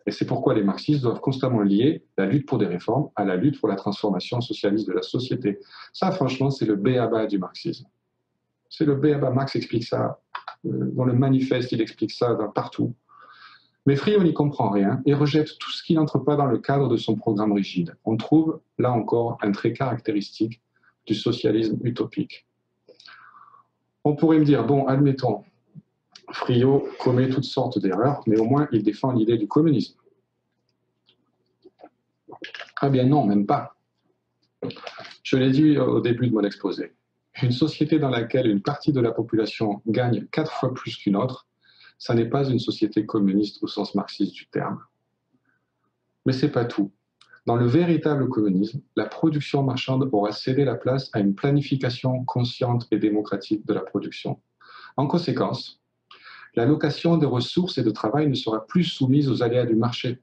Et 0.05 0.11
c'est 0.11 0.25
pourquoi 0.25 0.53
les 0.53 0.63
marxistes 0.63 1.01
doivent 1.01 1.19
constamment 1.19 1.61
lier 1.61 2.03
la 2.17 2.25
lutte 2.25 2.47
pour 2.47 2.57
des 2.57 2.65
réformes 2.65 3.09
à 3.15 3.25
la 3.25 3.35
lutte 3.35 3.59
pour 3.59 3.69
la 3.69 3.75
transformation 3.75 4.41
socialiste 4.41 4.87
de 4.87 4.93
la 4.93 5.01
société. 5.01 5.59
Ça, 5.93 6.11
franchement, 6.11 6.49
c'est 6.49 6.65
le 6.65 6.75
béaba 6.75 7.25
du 7.27 7.37
marxisme. 7.37 7.85
C'est 8.69 8.85
le 8.85 8.95
béaba. 8.95 9.31
Marx 9.31 9.55
explique 9.55 9.83
ça. 9.83 10.19
Euh, 10.65 10.91
dans 10.93 11.05
le 11.05 11.13
manifeste, 11.13 11.71
il 11.71 11.81
explique 11.81 12.11
ça 12.11 12.35
partout. 12.55 12.93
Mais 13.85 13.95
Friot 13.95 14.23
n'y 14.23 14.33
comprend 14.33 14.69
rien 14.69 15.01
et 15.05 15.13
rejette 15.13 15.57
tout 15.57 15.71
ce 15.71 15.83
qui 15.83 15.95
n'entre 15.95 16.19
pas 16.19 16.35
dans 16.35 16.45
le 16.45 16.59
cadre 16.59 16.89
de 16.89 16.97
son 16.97 17.15
programme 17.15 17.53
rigide. 17.53 17.95
On 18.05 18.17
trouve 18.17 18.59
là 18.77 18.91
encore 18.91 19.37
un 19.41 19.51
trait 19.51 19.73
caractéristique 19.73 20.61
du 21.05 21.15
socialisme 21.15 21.77
utopique. 21.83 22.45
On 24.03 24.15
pourrait 24.15 24.39
me 24.39 24.45
dire, 24.45 24.65
bon, 24.65 24.85
admettons, 24.85 25.43
Friot 26.31 26.87
commet 26.99 27.29
toutes 27.29 27.43
sortes 27.43 27.79
d'erreurs, 27.79 28.21
mais 28.27 28.39
au 28.39 28.45
moins 28.45 28.67
il 28.71 28.83
défend 28.83 29.11
l'idée 29.11 29.37
du 29.37 29.47
communisme. 29.47 29.95
Ah 32.81 32.89
bien 32.89 33.05
non, 33.05 33.25
même 33.25 33.45
pas. 33.45 33.75
Je 35.23 35.37
l'ai 35.37 35.51
dit 35.51 35.77
au 35.77 36.01
début 36.01 36.27
de 36.27 36.33
mon 36.33 36.43
exposé. 36.43 36.93
Une 37.41 37.51
société 37.51 37.99
dans 37.99 38.09
laquelle 38.09 38.47
une 38.47 38.61
partie 38.61 38.91
de 38.91 38.99
la 38.99 39.11
population 39.11 39.81
gagne 39.87 40.25
quatre 40.31 40.51
fois 40.51 40.73
plus 40.73 40.97
qu'une 40.97 41.15
autre, 41.15 41.47
ça 41.97 42.13
n'est 42.13 42.29
pas 42.29 42.47
une 42.49 42.59
société 42.59 43.05
communiste 43.05 43.61
au 43.61 43.67
sens 43.67 43.95
marxiste 43.95 44.33
du 44.33 44.47
terme. 44.47 44.79
Mais 46.25 46.33
c'est 46.33 46.51
pas 46.51 46.65
tout. 46.65 46.91
Dans 47.45 47.55
le 47.55 47.65
véritable 47.65 48.29
communisme, 48.29 48.81
la 48.95 49.05
production 49.05 49.63
marchande 49.63 50.09
aura 50.11 50.31
cédé 50.31 50.65
la 50.65 50.75
place 50.75 51.09
à 51.13 51.19
une 51.19 51.35
planification 51.35 52.23
consciente 52.25 52.87
et 52.91 52.97
démocratique 52.97 53.65
de 53.65 53.73
la 53.73 53.81
production. 53.81 54.41
En 54.97 55.07
conséquence, 55.07 55.78
l'allocation 56.55 57.17
des 57.17 57.25
ressources 57.25 57.77
et 57.77 57.83
de 57.83 57.91
travail 57.91 58.27
ne 58.27 58.35
sera 58.35 58.65
plus 58.65 58.83
soumise 58.83 59.29
aux 59.29 59.43
aléas 59.43 59.65
du 59.65 59.75
marché. 59.75 60.21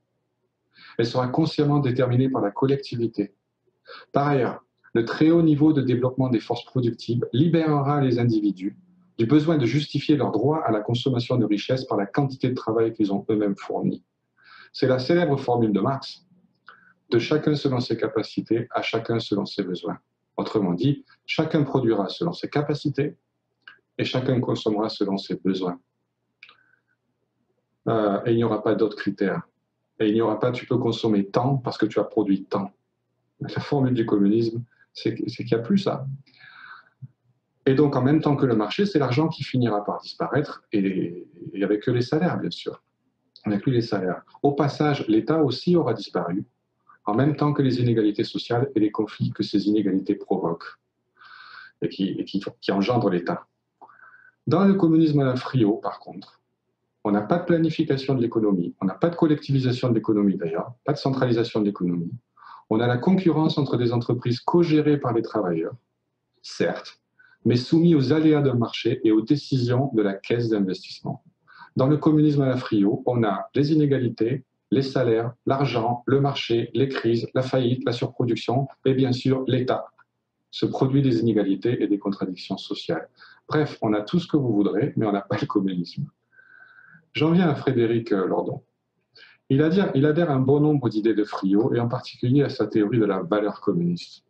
Elle 0.99 1.07
sera 1.07 1.29
consciemment 1.29 1.79
déterminée 1.79 2.29
par 2.29 2.43
la 2.43 2.51
collectivité. 2.51 3.35
Par 4.12 4.29
ailleurs, 4.29 4.65
le 4.95 5.05
très 5.05 5.31
haut 5.31 5.43
niveau 5.43 5.73
de 5.73 5.83
développement 5.83 6.29
des 6.29 6.41
forces 6.41 6.65
productives 6.65 7.27
libérera 7.33 8.01
les 8.01 8.19
individus 8.19 8.77
du 9.19 9.27
besoin 9.27 9.57
de 9.57 9.67
justifier 9.67 10.17
leur 10.17 10.31
droit 10.31 10.62
à 10.65 10.71
la 10.71 10.81
consommation 10.81 11.37
de 11.37 11.45
richesses 11.45 11.85
par 11.85 11.97
la 11.97 12.07
quantité 12.07 12.49
de 12.49 12.55
travail 12.55 12.93
qu'ils 12.93 13.12
ont 13.12 13.25
eux-mêmes 13.31 13.57
fourni. 13.57 14.05
C'est 14.73 14.87
la 14.87 14.99
célèbre 14.99 15.39
formule 15.39 15.73
de 15.73 15.81
Marx, 15.81 16.27
de 17.11 17.19
chacun 17.19 17.55
selon 17.55 17.81
ses 17.81 17.97
capacités, 17.97 18.69
à 18.71 18.83
chacun 18.83 19.19
selon 19.19 19.47
ses 19.47 19.62
besoins. 19.62 19.99
Autrement 20.37 20.75
dit, 20.75 21.05
chacun 21.25 21.62
produira 21.62 22.09
selon 22.09 22.33
ses 22.33 22.51
capacités 22.51 23.17
et 23.97 24.05
chacun 24.05 24.39
consommera 24.41 24.91
selon 24.91 25.17
ses 25.17 25.37
besoins. 25.37 25.81
Euh, 27.88 28.20
et 28.27 28.33
il 28.33 28.37
n'y 28.37 28.44
aura 28.44 28.62
pas 28.62 28.75
d'autres 28.75 28.96
critères. 28.96 29.42
Et 30.01 30.09
il 30.09 30.14
n'y 30.14 30.20
aura 30.20 30.38
pas 30.38 30.53
tu 30.53 30.66
peux 30.66 30.79
consommer 30.79 31.27
tant 31.27 31.57
parce 31.57 31.79
que 31.79 31.87
tu 31.87 31.99
as 31.99 32.05
produit 32.05 32.44
tant. 32.44 32.70
La 33.40 33.49
formule 33.49 33.94
du 33.94 34.07
communisme, 34.07 34.62
c'est 34.92 35.14
qu'il 35.14 35.46
n'y 35.46 35.55
a 35.55 35.59
plus 35.59 35.79
ça. 35.79 36.07
Et 37.66 37.75
donc, 37.75 37.96
en 37.96 38.03
même 38.03 38.20
temps 38.20 38.37
que 38.37 38.46
le 38.46 38.55
marché, 38.55 38.87
c'est 38.87 38.99
l'argent 38.99 39.29
qui 39.29 39.42
finira 39.42 39.85
par 39.85 40.01
disparaître, 40.01 40.62
et, 40.72 41.27
avec 41.61 41.83
que 41.83 41.90
les 41.90 42.01
salaires, 42.03 42.38
bien 42.38 42.51
sûr. 42.51 42.83
On 43.44 43.59
plus 43.59 43.72
les 43.72 43.83
salaires. 43.83 44.22
Au 44.42 44.53
passage, 44.53 45.07
l'État 45.09 45.42
aussi 45.42 45.77
aura 45.77 45.92
disparu, 45.92 46.44
en 47.05 47.14
même 47.14 47.37
temps 47.37 47.53
que 47.53 47.62
les 47.62 47.81
inégalités 47.81 48.25
sociales 48.25 48.70
et 48.75 48.81
les 48.81 48.90
conflits 48.90 49.31
que 49.31 49.42
ces 49.42 49.66
inégalités 49.66 50.14
provoquent, 50.14 50.79
et 51.83 51.88
qui, 51.88 52.25
qui, 52.25 52.42
qui 52.61 52.72
engendrent 52.72 53.11
l'État. 53.11 53.46
Dans 54.46 54.64
le 54.64 54.75
communisme 54.75 55.20
à 55.20 55.25
la 55.25 55.37
frio, 55.37 55.75
par 55.75 55.99
contre, 55.99 56.40
on 57.07 57.12
n'a 57.12 57.23
pas 57.23 57.38
de 57.38 57.45
planification 57.45 58.16
de 58.16 58.21
l'économie, 58.21 58.75
on 58.81 58.85
n'a 58.85 58.95
pas 58.95 59.11
de 59.11 59.14
collectivisation 59.14 59.90
de 59.90 59.95
l'économie 59.95 60.37
d'ailleurs, 60.37 60.73
pas 60.85 60.92
de 60.92 60.99
centralisation 60.99 61.61
de 61.61 61.66
l'économie, 61.66 62.11
on 62.69 62.81
a 62.81 62.88
la 62.88 62.97
concurrence 62.97 63.59
entre 63.59 63.77
des 63.77 63.92
entreprises 63.92 64.40
co-gérées 64.40 64.99
par 64.99 65.12
les 65.12 65.23
travailleurs, 65.23 65.77
certes, 66.42 67.01
mais 67.45 67.55
soumis 67.55 67.95
aux 67.95 68.12
aléas 68.12 68.42
d'un 68.42 68.57
marché 68.57 69.01
et 69.05 69.12
aux 69.12 69.21
décisions 69.21 69.92
de 69.95 70.03
la 70.03 70.14
caisse 70.14 70.49
d'investissement. 70.49 71.23
Dans 71.77 71.87
le 71.87 71.97
communisme 71.97 72.42
à 72.42 72.49
la 72.49 72.57
frio, 72.57 73.05
on 73.07 73.23
a 73.23 73.51
les 73.55 73.73
inégalités, 73.73 74.45
les 74.73 74.83
salaires, 74.83 75.33
l'argent, 75.47 76.03
le 76.07 76.21
marché, 76.21 76.73
les 76.75 76.88
crises, 76.88 77.29
la 77.35 77.42
faillite, 77.42 77.85
la 77.87 77.92
surproduction 77.92 78.66
et 78.85 78.95
bien 78.95 79.12
sûr 79.12 79.45
l'État. 79.47 79.85
Ce 80.51 80.66
produit 80.66 81.03
des 81.03 81.21
inégalités 81.21 81.81
et 81.81 81.87
des 81.87 82.01
contradictions 82.01 82.59
sociales. 82.59 83.09
Bref, 83.49 83.79
on 83.81 83.92
a 83.92 84.01
tout 84.01 84.19
ce 84.19 84.27
que 84.27 84.37
vous 84.37 84.53
voudrez, 84.53 84.92
mais 84.97 85.07
on 85.07 85.12
n'a 85.12 85.21
pas 85.21 85.37
le 85.40 85.47
communisme. 85.47 86.09
J'en 87.16 87.31
viens 87.31 87.48
à 87.48 87.55
Frédéric 87.55 88.11
Lordon. 88.11 88.62
Il 89.48 89.62
adhère, 89.62 89.90
il 89.94 90.05
adhère 90.05 90.31
à 90.31 90.35
un 90.35 90.40
bon 90.40 90.61
nombre 90.61 90.90
d'idées 90.90 91.14
de 91.14 91.24
Friot, 91.24 91.72
et 91.72 91.81
en 91.81 91.88
particulier 91.88 92.42
à 92.42 92.50
sa 92.50 92.66
théorie 92.66 92.98
de 92.98 93.07
la 93.07 93.22
valeur 93.22 93.62
communiste. 93.62 94.26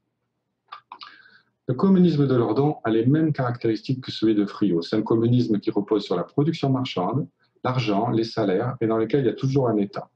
Le 1.67 1.75
communisme 1.75 2.29
de 2.29 2.35
Lordon 2.37 2.77
a 2.85 2.91
les 2.91 3.05
mêmes 3.05 3.33
caractéristiques 3.33 4.05
que 4.05 4.13
celui 4.13 4.37
de 4.37 4.47
Friot. 4.47 4.83
C'est 4.83 4.95
un 4.95 5.03
communisme 5.03 5.59
qui 5.59 5.73
repose 5.73 6.05
sur 6.05 6.15
la 6.15 6.23
production 6.23 6.71
marchande, 6.71 7.27
l'argent, 7.65 8.11
les 8.11 8.23
salaires, 8.23 8.77
et 8.81 8.87
dans 8.87 8.99
lequel 8.99 9.23
il 9.23 9.27
y 9.27 9.31
a 9.31 9.35
toujours 9.35 9.69
un 9.69 9.79
État. 9.79 10.09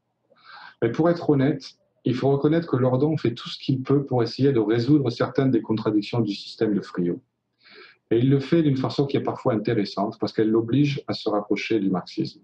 Mais 0.80 0.92
pour 0.92 1.10
être 1.10 1.28
honnête, 1.28 1.72
il 2.04 2.14
faut 2.14 2.30
reconnaître 2.30 2.68
que 2.68 2.76
Lordon 2.76 3.16
fait 3.16 3.34
tout 3.34 3.48
ce 3.48 3.58
qu'il 3.58 3.82
peut 3.82 4.06
pour 4.06 4.22
essayer 4.22 4.52
de 4.52 4.60
résoudre 4.60 5.10
certaines 5.10 5.50
des 5.50 5.60
contradictions 5.60 6.20
du 6.20 6.34
système 6.34 6.72
de 6.72 6.80
Friot. 6.80 7.20
Et 8.12 8.18
il 8.18 8.30
le 8.30 8.38
fait 8.38 8.62
d'une 8.62 8.76
façon 8.76 9.06
qui 9.06 9.16
est 9.16 9.24
parfois 9.24 9.54
intéressante 9.54 10.18
parce 10.20 10.32
qu'elle 10.32 10.50
l'oblige 10.50 11.02
à 11.08 11.14
se 11.14 11.28
rapprocher 11.28 11.80
du 11.80 11.90
marxisme. 11.90 12.42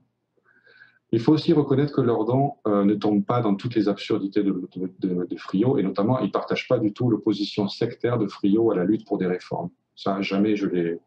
Il 1.12 1.20
faut 1.20 1.32
aussi 1.32 1.52
reconnaître 1.52 1.94
que 1.94 2.00
Lordon 2.00 2.54
euh, 2.66 2.84
ne 2.84 2.94
tombe 2.94 3.24
pas 3.24 3.40
dans 3.40 3.54
toutes 3.54 3.74
les 3.76 3.88
absurdités 3.88 4.42
de, 4.42 4.68
de, 4.98 5.78
et 5.78 5.82
notamment, 5.82 6.18
il 6.18 6.26
ne 6.26 6.32
partage 6.32 6.66
pas 6.66 6.78
du 6.78 6.92
tout 6.92 7.08
l'opposition 7.08 7.68
sectaire 7.68 8.18
de 8.18 8.26
Friot 8.26 8.72
à 8.72 8.76
la 8.76 8.84
lutte 8.84 9.06
pour 9.06 9.18
des 9.18 9.26
réformes. 9.26 9.70
Ça, 9.94 10.20
jamais 10.20 10.56
je 10.56 10.66
l'ai, 10.66 10.98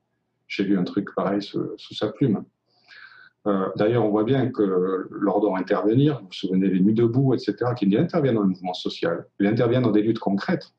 j'ai 0.48 0.64
lu 0.64 0.78
un 0.78 0.84
truc 0.84 1.14
pareil 1.14 1.42
sous, 1.42 1.76
sa 1.94 2.12
plume. 2.12 2.46
Euh, 3.46 3.68
d'ailleurs, 3.76 4.06
on 4.06 4.10
voit 4.10 4.24
bien 4.24 4.50
que 4.50 5.08
Lordon 5.12 5.56
intervenir, 5.56 6.20
vous 6.20 6.28
vous 6.28 6.34
souvenez 6.34 6.70
des 6.70 6.80
Nuits 6.80 6.94
debout, 6.94 7.34
etc., 7.34 7.56
qu'il 7.78 7.96
intervient 7.98 8.34
dans 8.34 8.42
le 8.42 8.50
mouvement 8.50 8.74
social, 8.74 9.26
il 9.40 9.48
intervient 9.48 9.82
dans 9.82 9.92
des 9.92 10.02
luttes 10.02 10.20
concrètes. 10.20 10.74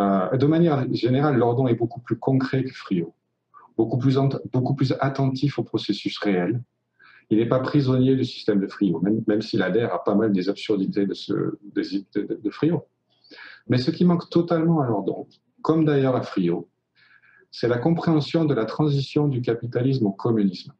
Euh, 0.00 0.36
de 0.36 0.46
manière 0.46 0.92
générale, 0.92 1.36
Lordon 1.36 1.68
est 1.68 1.74
beaucoup 1.74 2.00
plus 2.00 2.16
concret 2.16 2.64
que 2.64 2.72
Friot, 2.72 3.14
beaucoup 3.76 3.98
plus, 3.98 4.18
beaucoup 4.52 4.74
plus 4.74 4.94
attentif 4.98 5.58
au 5.58 5.62
processus 5.62 6.18
réel, 6.18 6.62
il 7.30 7.38
n'est 7.38 7.48
pas 7.48 7.60
prisonnier 7.60 8.16
du 8.16 8.24
système 8.24 8.60
de 8.60 8.66
Frio, 8.66 9.00
même, 9.26 9.42
s'il 9.42 9.62
adhère 9.62 9.92
à 9.94 10.04
pas 10.04 10.14
mal 10.14 10.32
des 10.32 10.48
absurdités 10.48 11.06
de, 11.06 12.50
Frio. 12.50 12.86
Mais 13.68 13.78
ce 13.78 13.90
qui 13.90 14.04
manque 14.04 14.28
totalement 14.30 14.80
à 14.80 14.86
Lordon, 14.86 15.26
comme 15.62 15.84
d'ailleurs 15.84 16.16
à 16.16 16.22
Frio, 16.22 16.68
c'est 17.50 17.68
la 17.68 17.78
compréhension 17.78 18.44
de 18.44 18.54
la 18.54 18.64
transition 18.64 19.28
du 19.28 19.40
capitalisme 19.40 20.06
au 20.06 20.12
communisme. 20.12 20.72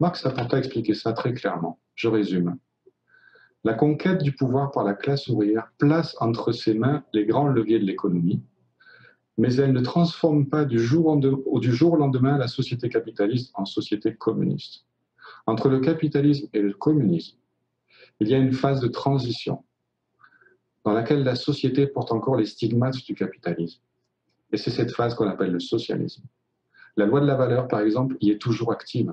Marx 0.00 0.24
a 0.24 0.30
pourtant 0.30 0.58
expliqué 0.58 0.94
ça 0.94 1.12
très 1.12 1.32
clairement. 1.32 1.80
Je 1.94 2.08
résume. 2.08 2.56
La 3.64 3.74
conquête 3.74 4.22
du 4.22 4.32
pouvoir 4.32 4.70
par 4.70 4.84
la 4.84 4.94
classe 4.94 5.26
ouvrière 5.28 5.72
place 5.78 6.14
entre 6.20 6.52
ses 6.52 6.74
mains 6.74 7.02
les 7.12 7.26
grands 7.26 7.48
leviers 7.48 7.80
de 7.80 7.84
l'économie, 7.84 8.42
mais 9.38 9.54
elle 9.56 9.72
ne 9.72 9.80
transforme 9.80 10.46
pas 10.46 10.64
du 10.64 10.78
jour 10.78 11.06
au 11.06 11.96
lendemain 11.96 12.38
la 12.38 12.48
société 12.48 12.88
capitaliste 12.88 13.50
en 13.54 13.64
société 13.64 14.14
communiste. 14.14 14.86
Entre 15.46 15.68
le 15.68 15.80
capitalisme 15.80 16.48
et 16.52 16.60
le 16.60 16.72
communisme, 16.72 17.38
il 18.20 18.28
y 18.28 18.34
a 18.34 18.38
une 18.38 18.52
phase 18.52 18.80
de 18.80 18.88
transition 18.88 19.64
dans 20.84 20.92
laquelle 20.92 21.24
la 21.24 21.34
société 21.34 21.86
porte 21.86 22.12
encore 22.12 22.36
les 22.36 22.46
stigmates 22.46 23.04
du 23.04 23.14
capitalisme. 23.14 23.80
Et 24.52 24.56
c'est 24.56 24.70
cette 24.70 24.92
phase 24.92 25.14
qu'on 25.14 25.28
appelle 25.28 25.52
le 25.52 25.60
socialisme. 25.60 26.22
La 26.96 27.06
loi 27.06 27.20
de 27.20 27.26
la 27.26 27.34
valeur, 27.34 27.68
par 27.68 27.80
exemple, 27.80 28.16
y 28.20 28.30
est 28.30 28.38
toujours 28.40 28.72
active, 28.72 29.12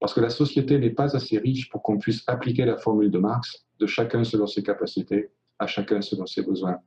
parce 0.00 0.12
que 0.12 0.20
la 0.20 0.30
société 0.30 0.78
n'est 0.78 0.90
pas 0.90 1.16
assez 1.16 1.38
riche 1.38 1.70
pour 1.70 1.82
qu'on 1.82 1.98
puisse 1.98 2.22
appliquer 2.26 2.64
la 2.64 2.76
formule 2.76 3.10
de 3.10 3.18
Marx 3.18 3.64
de 3.78 3.86
chacun 3.86 4.24
selon 4.24 4.46
ses 4.46 4.62
capacités, 4.62 5.30
à 5.58 5.66
chacun 5.66 6.02
selon 6.02 6.26
ses 6.26 6.42
besoins. 6.42 6.78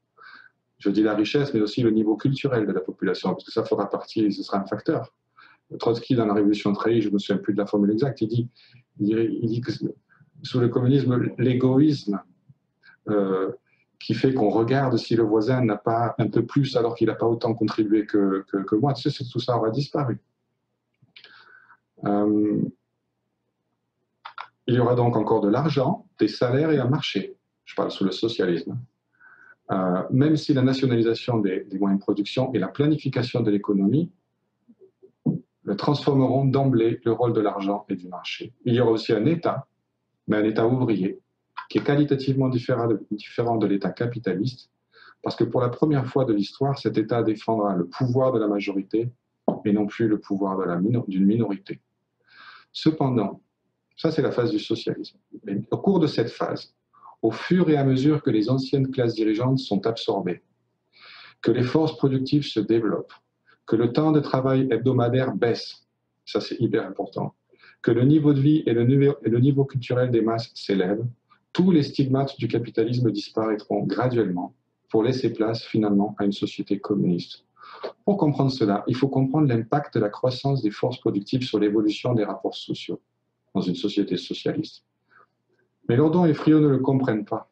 Je 0.77 0.89
dis 0.89 1.03
la 1.03 1.15
richesse, 1.15 1.53
mais 1.53 1.61
aussi 1.61 1.81
le 1.81 1.91
niveau 1.91 2.15
culturel 2.15 2.65
de 2.65 2.71
la 2.71 2.81
population, 2.81 3.31
parce 3.31 3.43
que 3.43 3.51
ça 3.51 3.63
fera 3.63 3.89
partie, 3.89 4.31
ce 4.31 4.43
sera 4.43 4.59
un 4.59 4.65
facteur. 4.65 5.13
Trotsky, 5.77 6.15
dans 6.15 6.25
la 6.25 6.33
Révolution 6.33 6.73
trahie, 6.73 7.01
je 7.01 7.09
ne 7.09 7.13
me 7.13 7.19
souviens 7.19 7.41
plus 7.41 7.53
de 7.53 7.59
la 7.59 7.65
formule 7.65 7.91
exacte, 7.91 8.21
il 8.21 8.27
dit, 8.27 8.49
il 8.99 9.47
dit, 9.47 9.61
que 9.61 9.71
sous 10.43 10.59
le 10.59 10.69
communisme, 10.69 11.33
l'égoïsme 11.37 12.21
euh, 13.09 13.51
qui 13.99 14.13
fait 14.13 14.33
qu'on 14.33 14.49
regarde 14.49 14.97
si 14.97 15.15
le 15.15 15.23
voisin 15.23 15.63
n'a 15.63 15.75
pas 15.75 16.15
un 16.17 16.27
peu 16.27 16.45
plus 16.45 16.77
alors 16.77 16.95
qu'il 16.95 17.07
n'a 17.07 17.15
pas 17.15 17.27
autant 17.27 17.53
contribué 17.53 18.05
que, 18.05 18.45
moi, 18.77 18.93
tout 18.93 19.39
ça 19.39 19.57
aura 19.57 19.69
disparu. 19.69 20.19
Euh, 22.05 22.61
il 24.67 24.75
y 24.75 24.79
aura 24.79 24.95
donc 24.95 25.17
encore 25.17 25.41
de 25.41 25.49
l'argent, 25.49 26.07
des 26.17 26.29
salaires 26.29 26.71
et 26.71 26.77
un 26.77 26.87
marché. 26.87 27.35
Je 27.65 27.75
parle 27.75 27.91
sous 27.91 28.05
le 28.05 28.11
socialisme. 28.11 28.79
Euh, 29.71 30.03
même 30.09 30.37
si 30.37 30.53
la 30.53 30.61
nationalisation 30.61 31.39
des 31.39 31.67
moyens 31.73 31.99
de 31.99 32.03
production 32.03 32.53
et 32.53 32.59
la 32.59 32.69
planification 32.69 33.41
de 33.41 33.51
l'économie 33.51 34.11
transformeront 35.79 36.45
d'emblée 36.45 36.99
le 37.03 37.11
rôle 37.13 37.33
de 37.33 37.41
l'argent 37.41 37.85
et 37.89 37.95
du 37.95 38.07
marché. 38.07 38.53
Il 38.65 38.75
y 38.75 38.81
aura 38.81 38.91
aussi 38.91 39.13
un 39.13 39.25
État, 39.25 39.65
mais 40.27 40.37
un 40.37 40.43
État 40.43 40.67
ouvrier, 40.67 41.19
qui 41.69 41.79
est 41.79 41.83
qualitativement 41.83 42.49
différent 42.49 43.57
de, 43.57 43.65
l'État 43.65 43.89
capitaliste, 43.89 44.69
parce 45.23 45.35
que 45.35 45.43
pour 45.43 45.61
la 45.61 45.69
première 45.69 46.05
fois 46.05 46.25
de 46.25 46.33
l'histoire, 46.33 46.77
cet 46.77 46.97
État 46.97 47.23
défendra 47.23 47.75
le 47.75 47.87
pouvoir 47.87 48.31
de 48.31 48.39
la 48.39 48.47
majorité 48.47 49.09
et 49.65 49.73
non 49.73 49.87
plus 49.87 50.07
le 50.07 50.19
pouvoir 50.19 50.59
d'une 51.07 51.25
minorité. 51.25 51.79
Cependant, 52.71 53.41
ça 53.97 54.11
c'est 54.11 54.21
la 54.21 54.31
phase 54.31 54.51
du 54.51 54.59
socialisme. 54.59 55.17
au 55.71 55.77
cours 55.77 55.99
de 55.99 56.07
cette 56.07 56.29
phase, 56.29 56.75
au 57.21 57.31
fur 57.31 57.69
et 57.69 57.77
à 57.77 57.83
mesure 57.83 58.21
que 58.21 58.29
les 58.29 58.49
anciennes 58.49 58.91
classes 58.91 59.15
dirigeantes 59.15 59.59
sont 59.59 59.87
absorbées, 59.87 60.43
que 61.41 61.51
les 61.51 61.63
forces 61.63 61.97
productives 61.97 62.45
se 62.45 62.59
développent, 62.59 63.13
que 63.69 63.75
le 63.75 63.93
temps 63.93 64.11
de 64.11 64.19
travail 64.19 64.67
hebdomadaire 64.71 65.35
baisse, 65.35 65.87
ça 66.25 66.41
c'est 66.41 66.59
hyper 66.59 66.87
important, 66.87 67.35
que 67.83 67.91
le 67.91 68.03
niveau 68.03 68.33
de 68.33 68.41
vie 68.41 68.63
et 68.65 68.73
le 68.73 68.83
niveau, 69.39 69.63
culturel 69.63 70.09
des 70.09 70.21
masses 70.21 70.49
s'élèvent, 70.55 71.05
tous 71.53 71.69
les 71.69 71.83
stigmates 71.83 72.35
du 72.39 72.47
capitalisme 72.47 73.11
disparaîtront 73.11 73.83
graduellement 73.83 74.55
pour 74.89 75.03
laisser 75.03 75.31
place 75.31 75.63
finalement 75.63 76.15
à 76.17 76.25
une 76.25 76.31
société 76.31 76.79
communiste. 76.79 77.45
Pour 78.05 78.17
comprendre 78.17 78.49
cela, 78.49 78.83
il 78.87 78.95
faut 78.95 79.07
comprendre 79.07 79.47
l'impact 79.47 79.93
de 79.93 79.99
la 79.99 80.09
croissance 80.09 80.63
des 80.63 80.71
forces 80.71 80.99
productives 80.99 81.43
sur 81.43 81.59
l'évolution 81.59 82.15
des 82.15 82.23
rapports 82.23 82.55
sociaux 82.55 82.99
dans 83.53 83.61
une 83.61 83.75
société 83.75 84.17
socialiste. 84.17 84.83
Mais 85.87 85.95
Lordon 85.95 86.25
et 86.25 86.33
Friot 86.33 86.59
ne 86.59 86.69
le 86.69 86.79
comprennent 86.79 87.25
pas. 87.25 87.51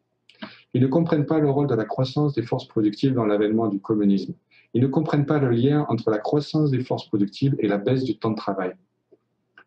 Ils 0.74 0.82
ne 0.82 0.88
comprennent 0.88 1.28
pas 1.28 1.38
le 1.38 1.50
rôle 1.52 1.68
de 1.68 1.76
la 1.76 1.86
croissance 1.86 2.34
des 2.34 2.42
forces 2.42 2.68
productives 2.68 3.14
dans 3.14 3.26
l'avènement 3.26 3.68
du 3.68 3.80
communisme. 3.80 4.34
Ils 4.74 4.82
ne 4.82 4.88
comprennent 4.88 5.26
pas 5.26 5.40
le 5.40 5.50
lien 5.50 5.86
entre 5.90 6.10
la 6.10 6.20
croissance 6.20 6.72
des 6.72 6.84
forces 6.84 7.08
productives 7.08 7.56
et 7.60 7.68
la 7.68 7.78
baisse 7.78 8.04
du 8.04 8.18
temps 8.18 8.32
de 8.32 8.36
travail. 8.36 8.74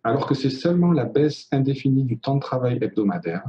Alors 0.05 0.27
que 0.27 0.35
c'est 0.35 0.51
seulement 0.51 0.93
la 0.93 1.05
baisse 1.05 1.49
indéfinie 1.53 2.05
du 2.05 2.19
temps 2.19 2.37
de 2.37 2.41
travail 2.41 2.79
hebdomadaire 2.81 3.45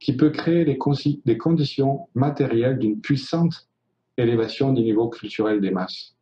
qui 0.00 0.16
peut 0.16 0.30
créer 0.30 0.64
les, 0.64 0.78
conditions 0.78 2.08
matérielles 2.14 2.78
d'une 2.78 3.00
puissante 3.00 3.68
élévation 4.16 4.72
du 4.72 4.82
niveau 4.82 5.08
culturel 5.08 5.60
des 5.60 5.70
masses. 5.70 6.16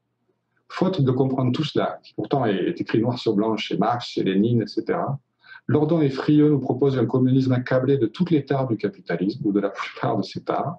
Faute 0.69 1.01
de 1.01 1.11
comprendre 1.13 1.53
tout 1.53 1.65
cela, 1.65 2.01
qui 2.03 2.13
pourtant 2.13 2.45
est 2.45 2.81
écrit 2.81 3.01
noir 3.01 3.19
sur 3.19 3.35
blanc 3.35 3.57
chez 3.57 3.79
Marx, 3.79 4.09
chez 4.09 4.25
Lénine, 4.25 4.63
etc., 4.63 4.99
Lordon 5.67 6.01
et 6.01 6.11
Frieux 6.11 6.49
nous 6.49 6.61
proposent 6.61 6.99
un 6.99 7.07
communisme 7.07 7.53
accablé 7.53 7.99
de 7.99 8.07
toutes 8.07 8.31
les 8.31 8.45
tares 8.45 8.67
du 8.67 8.77
capitalisme, 8.77 9.47
ou 9.47 9.53
de 9.53 9.61
la 9.61 9.71
plupart 9.71 10.17
de 10.17 10.23
ses 10.23 10.43
tares, 10.43 10.79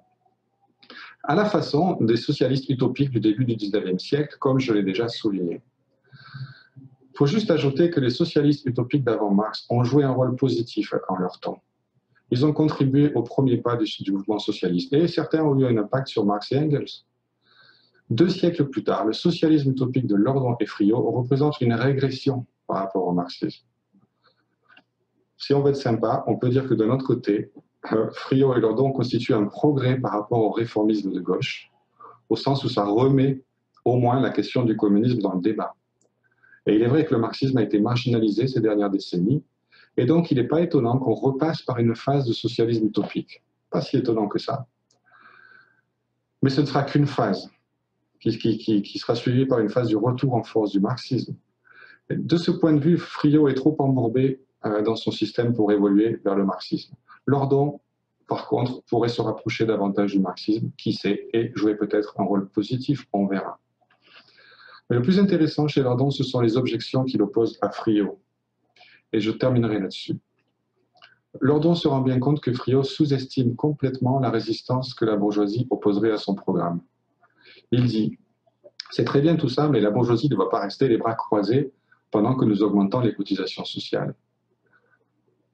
à 1.22 1.34
la 1.34 1.44
façon 1.44 1.96
des 2.00 2.16
socialistes 2.16 2.68
utopiques 2.68 3.10
du 3.10 3.20
début 3.20 3.44
du 3.44 3.56
XIXe 3.56 4.02
siècle, 4.02 4.36
comme 4.38 4.58
je 4.58 4.72
l'ai 4.72 4.82
déjà 4.82 5.08
souligné. 5.08 5.62
Il 6.76 7.16
faut 7.16 7.26
juste 7.26 7.50
ajouter 7.50 7.90
que 7.90 8.00
les 8.00 8.10
socialistes 8.10 8.64
utopiques 8.66 9.04
d'avant 9.04 9.30
Marx 9.30 9.66
ont 9.68 9.84
joué 9.84 10.04
un 10.04 10.12
rôle 10.12 10.36
positif 10.36 10.94
en 11.08 11.16
leur 11.16 11.38
temps. 11.40 11.62
Ils 12.30 12.46
ont 12.46 12.52
contribué 12.52 13.12
au 13.14 13.22
premier 13.22 13.58
pas 13.58 13.76
du, 13.76 14.12
mouvement 14.12 14.38
socialiste, 14.38 14.92
et 14.92 15.08
certains 15.08 15.42
ont 15.42 15.58
eu 15.58 15.66
un 15.66 15.76
impact 15.76 16.08
sur 16.08 16.24
Marx 16.24 16.52
et 16.52 16.58
Engels. 16.58 17.04
Deux 18.08 18.28
siècles 18.28 18.68
plus 18.68 18.84
tard, 18.84 19.04
le 19.04 19.12
socialisme 19.12 19.72
utopique 19.72 20.06
de 20.06 20.16
Lordon 20.16 20.56
et 20.60 20.66
Friot 20.66 21.10
représente 21.10 21.60
une 21.60 21.74
régression 21.74 22.46
par 22.66 22.78
rapport 22.78 23.06
au 23.06 23.12
marxisme. 23.12 23.64
Si 25.36 25.52
on 25.54 25.62
veut 25.62 25.70
être 25.70 25.76
sympa, 25.76 26.24
on 26.26 26.36
peut 26.36 26.48
dire 26.48 26.66
que 26.68 26.74
de 26.74 26.84
notre 26.84 27.04
côté, 27.04 27.50
euh, 27.92 28.10
Friot 28.12 28.54
et 28.56 28.60
Lordon 28.60 28.92
constituent 28.92 29.34
un 29.34 29.46
progrès 29.46 29.98
par 29.98 30.12
rapport 30.12 30.40
au 30.40 30.50
réformisme 30.50 31.12
de 31.12 31.20
gauche, 31.20 31.70
au 32.28 32.36
sens 32.36 32.64
où 32.64 32.68
ça 32.68 32.84
remet 32.84 33.42
au 33.84 33.96
moins 33.96 34.20
la 34.20 34.30
question 34.30 34.64
du 34.64 34.76
communisme 34.76 35.20
dans 35.20 35.34
le 35.34 35.40
débat. 35.40 35.74
Et 36.66 36.74
il 36.74 36.82
est 36.82 36.88
vrai 36.88 37.04
que 37.06 37.14
le 37.14 37.20
marxisme 37.20 37.56
a 37.58 37.62
été 37.62 37.80
marginalisé 37.80 38.46
ces 38.46 38.60
dernières 38.60 38.90
décennies, 38.90 39.42
et 39.96 40.04
donc 40.04 40.30
il 40.30 40.36
n'est 40.36 40.46
pas 40.46 40.60
étonnant 40.60 40.98
qu'on 40.98 41.14
repasse 41.14 41.62
par 41.62 41.78
une 41.78 41.96
phase 41.96 42.26
de 42.26 42.32
socialisme 42.32 42.86
utopique. 42.86 43.42
Pas 43.70 43.80
si 43.80 43.96
étonnant 43.96 44.28
que 44.28 44.38
ça. 44.38 44.66
Mais 46.42 46.50
ce 46.50 46.60
ne 46.60 46.66
sera 46.66 46.82
qu'une 46.82 47.06
phase 47.06 47.50
qui, 48.20 48.98
sera 48.98 49.14
suivi 49.14 49.46
par 49.46 49.60
une 49.60 49.70
phase 49.70 49.88
du 49.88 49.96
retour 49.96 50.34
en 50.34 50.42
force 50.42 50.72
du 50.72 50.80
marxisme. 50.80 51.34
De 52.10 52.36
ce 52.36 52.50
point 52.50 52.72
de 52.72 52.80
vue, 52.80 52.98
Friot 52.98 53.48
est 53.48 53.54
trop 53.54 53.74
embourbé 53.78 54.42
euh, 54.66 54.82
dans 54.82 54.96
son 54.96 55.10
système 55.10 55.54
pour 55.54 55.72
évoluer 55.72 56.20
vers 56.24 56.34
le 56.34 56.44
marxisme. 56.44 56.94
Lordon, 57.30 57.80
par 58.26 58.48
contre, 58.48 58.82
pourrait 58.90 59.08
se 59.08 59.22
rapprocher 59.22 59.64
davantage 59.64 60.10
du 60.12 60.18
marxisme, 60.18 60.72
qui 60.76 60.92
sait, 60.92 61.28
et 61.32 61.52
jouer 61.54 61.76
peut-être 61.76 62.18
un 62.18 62.24
rôle 62.24 62.48
positif, 62.48 63.06
on 63.12 63.26
verra. 63.26 63.60
Mais 64.88 64.96
le 64.96 65.02
plus 65.02 65.20
intéressant 65.20 65.68
chez 65.68 65.80
Lordon, 65.80 66.10
ce 66.10 66.24
sont 66.24 66.40
les 66.40 66.56
objections 66.56 67.04
qu'il 67.04 67.22
oppose 67.22 67.56
à 67.62 67.70
Friot. 67.70 68.20
Et 69.12 69.20
je 69.20 69.30
terminerai 69.30 69.78
là-dessus. 69.78 70.18
Lordon 71.40 71.76
se 71.76 71.86
rend 71.86 72.00
bien 72.00 72.18
compte 72.18 72.40
que 72.40 72.52
Friot 72.52 72.82
sous-estime 72.82 73.54
complètement 73.54 74.18
la 74.18 74.30
résistance 74.30 74.92
que 74.92 75.04
la 75.04 75.14
bourgeoisie 75.14 75.68
opposerait 75.70 76.10
à 76.10 76.16
son 76.16 76.34
programme. 76.34 76.80
Il 77.70 77.84
dit 77.84 78.18
C'est 78.90 79.04
très 79.04 79.20
bien 79.20 79.36
tout 79.36 79.48
ça, 79.48 79.68
mais 79.68 79.80
la 79.80 79.90
bourgeoisie 79.90 80.28
ne 80.28 80.34
va 80.34 80.48
pas 80.48 80.58
rester 80.58 80.88
les 80.88 80.96
bras 80.96 81.14
croisés 81.14 81.72
pendant 82.10 82.34
que 82.34 82.44
nous 82.44 82.64
augmentons 82.64 82.98
les 82.98 83.14
cotisations 83.14 83.64
sociales. 83.64 84.16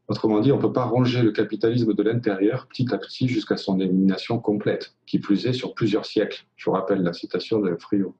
Autrement 0.08 0.38
dit, 0.38 0.52
on 0.52 0.56
ne 0.56 0.62
peut 0.62 0.72
pas 0.72 0.84
ronger 0.84 1.22
le 1.22 1.32
capitalisme 1.32 1.92
de 1.92 2.02
l'intérieur 2.02 2.68
petit 2.68 2.86
à 2.94 2.98
petit 2.98 3.26
jusqu'à 3.26 3.56
son 3.56 3.80
élimination 3.80 4.38
complète, 4.38 4.94
qui 5.04 5.18
plus 5.18 5.46
est 5.46 5.52
sur 5.52 5.74
plusieurs 5.74 6.06
siècles. 6.06 6.46
Je 6.54 6.66
vous 6.66 6.72
rappelle 6.72 7.02
la 7.02 7.12
citation 7.12 7.58
de 7.58 7.74
Friot. 7.76 8.14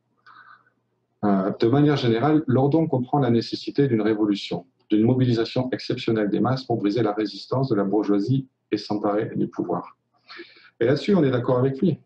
Euh, 1.24 1.52
de 1.58 1.66
manière 1.68 1.96
générale, 1.96 2.42
Lordon 2.48 2.88
comprend 2.88 3.20
la 3.20 3.30
nécessité 3.30 3.86
d'une 3.86 4.02
révolution, 4.02 4.66
d'une 4.90 5.04
mobilisation 5.04 5.68
exceptionnelle 5.70 6.28
des 6.28 6.40
masses 6.40 6.64
pour 6.64 6.76
briser 6.76 7.02
la 7.02 7.12
résistance 7.12 7.68
de 7.68 7.76
la 7.76 7.84
bourgeoisie 7.84 8.48
et 8.72 8.76
s'emparer 8.78 9.30
du 9.36 9.46
pouvoir. 9.46 9.96
Et 10.80 10.86
là-dessus, 10.86 11.14
on 11.14 11.22
est 11.22 11.30
d'accord 11.30 11.58
avec 11.58 11.80
lui. 11.80 12.00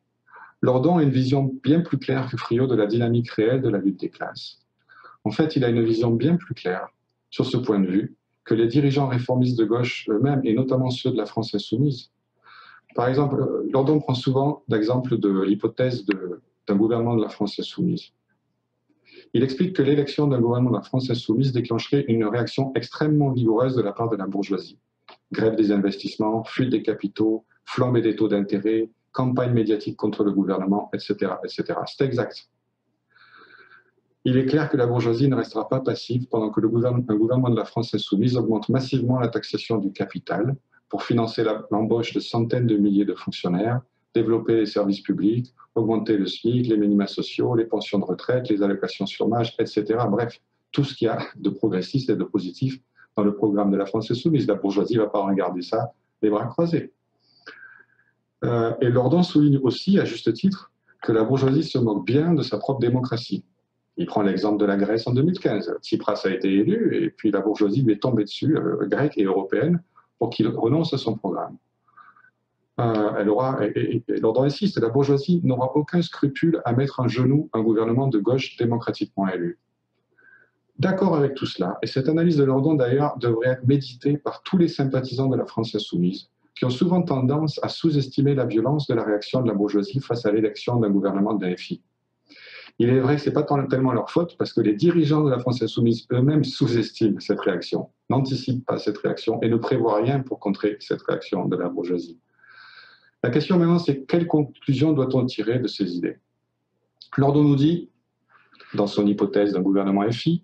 Lordon 0.60 0.98
a 0.98 1.02
une 1.02 1.10
vision 1.10 1.50
bien 1.62 1.80
plus 1.80 1.98
claire 1.98 2.28
que 2.30 2.36
Friot 2.36 2.66
de 2.66 2.76
la 2.76 2.86
dynamique 2.86 3.30
réelle 3.30 3.62
de 3.62 3.70
la 3.70 3.78
lutte 3.78 4.00
des 4.00 4.10
classes. 4.10 4.58
En 5.24 5.30
fait, 5.30 5.56
il 5.56 5.64
a 5.64 5.70
une 5.70 5.82
vision 5.82 6.10
bien 6.10 6.36
plus 6.36 6.54
claire 6.54 6.88
sur 7.30 7.46
ce 7.46 7.56
point 7.56 7.78
de 7.78 7.86
vue 7.86 8.16
que 8.50 8.54
les 8.56 8.66
dirigeants 8.66 9.06
réformistes 9.06 9.56
de 9.56 9.64
gauche 9.64 10.08
eux-mêmes, 10.08 10.40
et 10.42 10.52
notamment 10.54 10.90
ceux 10.90 11.12
de 11.12 11.16
la 11.16 11.24
France 11.24 11.54
insoumise. 11.54 12.10
Par 12.96 13.06
exemple, 13.06 13.36
Lordon 13.70 14.00
prend 14.00 14.14
souvent 14.14 14.64
l'exemple 14.66 15.18
de 15.18 15.42
l'hypothèse 15.42 16.04
d'un 16.66 16.74
gouvernement 16.74 17.14
de 17.14 17.22
la 17.22 17.28
France 17.28 17.60
insoumise. 17.60 18.06
Il 19.34 19.44
explique 19.44 19.76
que 19.76 19.82
l'élection 19.82 20.26
d'un 20.26 20.40
gouvernement 20.40 20.70
de 20.70 20.78
la 20.78 20.82
France 20.82 21.08
insoumise 21.10 21.52
déclencherait 21.52 22.04
une 22.08 22.24
réaction 22.24 22.72
extrêmement 22.74 23.30
vigoureuse 23.30 23.76
de 23.76 23.82
la 23.82 23.92
part 23.92 24.10
de 24.10 24.16
la 24.16 24.26
bourgeoisie. 24.26 24.80
Grève 25.30 25.54
des 25.54 25.70
investissements, 25.70 26.42
fuite 26.42 26.70
des 26.70 26.82
capitaux, 26.82 27.44
flambée 27.64 28.02
des 28.02 28.16
taux 28.16 28.26
d'intérêt, 28.26 28.90
campagne 29.12 29.52
médiatique 29.52 29.96
contre 29.96 30.24
le 30.24 30.32
gouvernement, 30.32 30.90
etc. 30.92 31.34
etc. 31.44 31.78
C'est 31.86 32.04
exact. 32.04 32.49
Il 34.24 34.36
est 34.36 34.44
clair 34.44 34.68
que 34.68 34.76
la 34.76 34.86
bourgeoisie 34.86 35.28
ne 35.28 35.34
restera 35.34 35.68
pas 35.68 35.80
passive 35.80 36.26
pendant 36.28 36.50
que 36.50 36.60
le 36.60 36.68
gouvernement, 36.68 37.50
de 37.50 37.56
la 37.56 37.64
France 37.64 37.94
insoumise 37.94 38.36
augmente 38.36 38.68
massivement 38.68 39.18
la 39.18 39.28
taxation 39.28 39.78
du 39.78 39.92
capital 39.92 40.56
pour 40.90 41.04
financer 41.04 41.44
l'embauche 41.70 42.12
de 42.12 42.20
centaines 42.20 42.66
de 42.66 42.76
milliers 42.76 43.06
de 43.06 43.14
fonctionnaires, 43.14 43.80
développer 44.14 44.56
les 44.56 44.66
services 44.66 45.00
publics, 45.00 45.54
augmenter 45.74 46.18
le 46.18 46.26
SMIC, 46.26 46.66
les 46.66 46.76
minima 46.76 47.06
sociaux, 47.06 47.54
les 47.54 47.64
pensions 47.64 47.98
de 47.98 48.04
retraite, 48.04 48.48
les 48.50 48.62
allocations 48.62 49.06
chômage, 49.06 49.54
etc. 49.58 49.84
Bref, 50.10 50.38
tout 50.72 50.84
ce 50.84 50.94
qu'il 50.94 51.06
y 51.06 51.08
a 51.08 51.18
de 51.36 51.48
progressiste 51.48 52.10
et 52.10 52.16
de 52.16 52.24
positif 52.24 52.78
dans 53.16 53.22
le 53.22 53.34
programme 53.34 53.70
de 53.70 53.76
la 53.76 53.86
France 53.86 54.10
insoumise. 54.10 54.46
La 54.46 54.54
bourgeoisie 54.54 54.96
ne 54.96 55.00
va 55.00 55.08
pas 55.08 55.24
regarder 55.24 55.62
ça 55.62 55.92
les 56.22 56.28
bras 56.28 56.46
croisés. 56.46 56.92
Euh, 58.44 58.74
et 58.80 58.88
Lordon 58.88 59.22
souligne 59.22 59.58
aussi, 59.62 59.98
à 59.98 60.04
juste 60.04 60.32
titre, 60.32 60.72
que 61.02 61.12
la 61.12 61.24
bourgeoisie 61.24 61.64
se 61.64 61.78
moque 61.78 62.04
bien 62.04 62.34
de 62.34 62.42
sa 62.42 62.58
propre 62.58 62.80
démocratie. 62.80 63.44
Il 63.96 64.06
prend 64.06 64.22
l'exemple 64.22 64.58
de 64.58 64.64
la 64.64 64.76
Grèce 64.76 65.06
en 65.06 65.12
2015. 65.12 65.78
Tsipras 65.82 66.22
a 66.24 66.30
été 66.30 66.52
élu 66.52 67.04
et 67.04 67.10
puis 67.10 67.30
la 67.30 67.40
bourgeoisie 67.40 67.82
lui 67.82 67.92
est 67.92 68.02
tombée 68.02 68.24
dessus, 68.24 68.56
euh, 68.56 68.86
grecque 68.86 69.18
et 69.18 69.24
européenne, 69.24 69.82
pour 70.18 70.30
qu'il 70.30 70.48
renonce 70.48 70.94
à 70.94 70.98
son 70.98 71.16
programme. 71.16 71.56
Euh, 72.80 73.12
elle 73.18 73.28
aura, 73.28 73.58
et, 73.66 74.02
Lordon 74.08 74.44
insiste, 74.44 74.80
la 74.80 74.88
bourgeoisie 74.88 75.40
n'aura 75.44 75.76
aucun 75.76 76.00
scrupule 76.00 76.62
à 76.64 76.72
mettre 76.72 77.00
en 77.00 77.08
genou 77.08 77.50
un 77.52 77.62
gouvernement 77.62 78.06
de 78.06 78.18
gauche 78.18 78.56
démocratiquement 78.56 79.28
élu. 79.28 79.58
D'accord 80.78 81.14
avec 81.14 81.34
tout 81.34 81.44
cela, 81.44 81.76
et 81.82 81.86
cette 81.86 82.08
analyse 82.08 82.38
de 82.38 82.44
Lordon 82.44 82.72
d'ailleurs 82.74 83.18
devrait 83.18 83.50
être 83.50 83.66
méditée 83.66 84.16
par 84.16 84.42
tous 84.42 84.56
les 84.56 84.68
sympathisants 84.68 85.28
de 85.28 85.36
la 85.36 85.44
France 85.44 85.74
insoumise, 85.74 86.30
qui 86.54 86.64
ont 86.64 86.70
souvent 86.70 87.02
tendance 87.02 87.60
à 87.62 87.68
sous-estimer 87.68 88.34
la 88.34 88.46
violence 88.46 88.86
de 88.86 88.94
la 88.94 89.04
réaction 89.04 89.42
de 89.42 89.48
la 89.48 89.54
bourgeoisie 89.54 90.00
face 90.00 90.24
à 90.24 90.32
l'élection 90.32 90.76
d'un 90.76 90.88
gouvernement 90.88 91.34
de. 91.34 91.54
Il 92.80 92.88
est 92.88 92.98
vrai 92.98 93.16
que 93.16 93.20
ce 93.20 93.28
n'est 93.28 93.34
pas 93.34 93.42
tellement 93.68 93.92
leur 93.92 94.10
faute, 94.10 94.38
parce 94.38 94.54
que 94.54 94.62
les 94.62 94.72
dirigeants 94.72 95.22
de 95.22 95.28
la 95.28 95.38
France 95.38 95.60
insoumise 95.60 96.06
eux-mêmes 96.12 96.44
sous-estiment 96.44 97.20
cette 97.20 97.40
réaction, 97.40 97.90
n'anticipent 98.08 98.64
pas 98.64 98.78
cette 98.78 98.96
réaction 98.96 99.38
et 99.42 99.50
ne 99.50 99.56
prévoient 99.56 100.02
rien 100.02 100.20
pour 100.20 100.40
contrer 100.40 100.78
cette 100.80 101.02
réaction 101.02 101.44
de 101.44 101.56
la 101.58 101.68
bourgeoisie. 101.68 102.18
La 103.22 103.28
question 103.28 103.58
maintenant, 103.58 103.78
c'est 103.78 104.06
quelle 104.06 104.26
conclusion 104.26 104.94
doit-on 104.94 105.26
tirer 105.26 105.58
de 105.58 105.66
ces 105.66 105.94
idées? 105.94 106.20
Lordon 107.18 107.44
nous 107.44 107.56
dit, 107.56 107.90
dans 108.72 108.86
son 108.86 109.06
hypothèse 109.06 109.52
d'un 109.52 109.60
gouvernement 109.60 110.10
FI, 110.10 110.42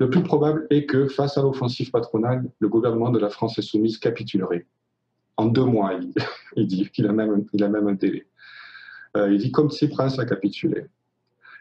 le 0.00 0.10
plus 0.10 0.24
probable 0.24 0.66
est 0.70 0.86
que, 0.86 1.06
face 1.06 1.38
à 1.38 1.42
l'offensive 1.42 1.92
patronale, 1.92 2.50
le 2.58 2.68
gouvernement 2.68 3.10
de 3.10 3.20
la 3.20 3.30
France 3.30 3.56
insoumise 3.60 3.98
capitulerait 3.98 4.66
en 5.36 5.46
deux 5.46 5.64
mois, 5.64 5.92
il, 6.56 6.66
dit 6.66 6.90
qu'il 6.92 7.06
a 7.06 7.12
il 7.52 7.62
a 7.62 7.68
même 7.68 7.86
un 7.86 7.92
délai. 7.92 8.26
Euh, 9.16 9.32
il 9.32 9.38
dit 9.38 9.52
comme 9.52 9.70
Tsipras 9.70 10.16
a 10.18 10.24
capitulé. 10.24 10.88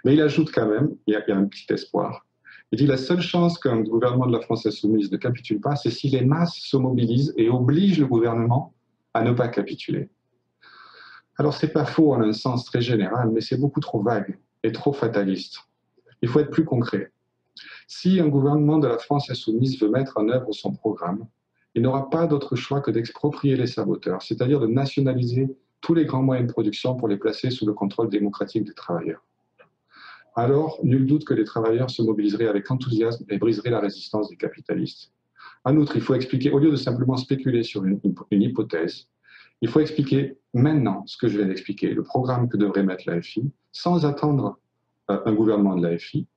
Mais 0.03 0.13
il 0.13 0.21
ajoute 0.21 0.51
quand 0.53 0.67
même, 0.67 0.95
il 1.07 1.13
y, 1.13 1.31
a, 1.31 1.35
un 1.35 1.45
petit 1.45 1.71
espoir. 1.73 2.25
Il 2.71 2.77
dit 2.77 2.87
la 2.87 2.97
seule 2.97 3.21
chance 3.21 3.57
qu'un 3.57 3.81
gouvernement 3.81 4.27
de 4.27 4.33
la 4.33 4.41
France 4.41 4.65
insoumise 4.65 5.11
ne 5.11 5.17
capitule 5.17 5.61
pas, 5.61 5.75
c'est 5.75 5.89
si 5.89 6.09
les 6.09 6.25
masses 6.25 6.55
se 6.55 6.77
mobilisent 6.77 7.33
et 7.37 7.49
obligent 7.49 7.99
le 7.99 8.07
gouvernement 8.07 8.73
à 9.13 9.23
ne 9.23 9.31
pas 9.31 9.47
capituler. 9.47 10.09
Alors 11.37 11.53
c'est 11.53 11.71
pas 11.71 11.85
faux 11.85 12.13
en 12.13 12.21
un 12.21 12.33
sens 12.33 12.65
très 12.65 12.81
général, 12.81 13.29
mais 13.31 13.41
c'est 13.41 13.57
beaucoup 13.57 13.79
trop 13.79 14.01
vague 14.01 14.37
et 14.63 14.71
trop 14.71 14.91
fataliste. 14.91 15.59
Il 16.21 16.29
faut 16.29 16.39
être 16.39 16.49
plus 16.49 16.65
concret. 16.65 17.11
Si 17.87 18.19
un 18.19 18.27
gouvernement 18.27 18.79
de 18.79 18.87
la 18.87 18.97
France 18.97 19.29
insoumise 19.29 19.79
veut 19.79 19.89
mettre 19.89 20.17
en 20.17 20.27
œuvre 20.29 20.51
son 20.51 20.73
programme, 20.73 21.25
il 21.75 21.83
n'aura 21.83 22.09
pas 22.09 22.25
d'autre 22.25 22.55
choix 22.55 22.81
que 22.81 22.91
d'exproprier 22.91 23.55
les 23.55 23.67
saboteurs, 23.67 24.23
c'est-à-dire 24.23 24.59
de 24.59 24.67
nationaliser 24.67 25.55
tous 25.79 25.93
les 25.93 26.05
grands 26.05 26.23
moyens 26.23 26.47
de 26.47 26.51
production 26.51 26.95
pour 26.95 27.07
les 27.07 27.17
placer 27.17 27.51
sous 27.51 27.67
le 27.67 27.73
contrôle 27.73 28.09
démocratique 28.09 28.63
des 28.63 28.73
travailleurs. 28.73 29.23
Alors 30.37 30.79
nul 30.83 31.07
doute 31.07 31.25
que 31.25 31.33
les 31.33 31.43
travailleurs 31.43 31.89
se 31.89 32.03
mobiliseraient 32.03 32.47
avec 32.47 32.69
enthousiasme 32.69 33.25
et 33.27 33.39
briseraient 33.39 33.71
la 33.71 33.79
résistance 33.79 34.29
des 34.29 34.37
capitalistes. 34.37 35.11
En 35.65 35.75
outre, 35.75 35.95
il 35.95 36.01
faut 36.03 36.13
expliquer, 36.13 36.51
au 36.51 36.59
lieu 36.59 36.69
de 36.69 36.75
simplement 36.75 37.17
spéculer 37.17 37.63
sur 37.63 37.83
une, 37.83 37.99
hypothèse, 38.31 39.07
il 39.61 39.67
faut 39.67 39.79
expliquer 39.79 40.37
maintenant 40.53 41.03
ce 41.07 41.17
que 41.17 41.27
je 41.27 41.39
viens 41.39 41.47
d'expliquer, 41.47 41.89
le 41.89 42.03
programme 42.03 42.49
que 42.49 42.55
devrait 42.55 42.83
mettre 42.83 43.05
l'AFI, 43.07 43.51
sans 43.71 44.05
attendre 44.05 44.59
euh, 45.09 45.19
un 45.25 45.33
gouvernement 45.33 45.75
de 45.75 45.87
l'AFI, 45.87 46.27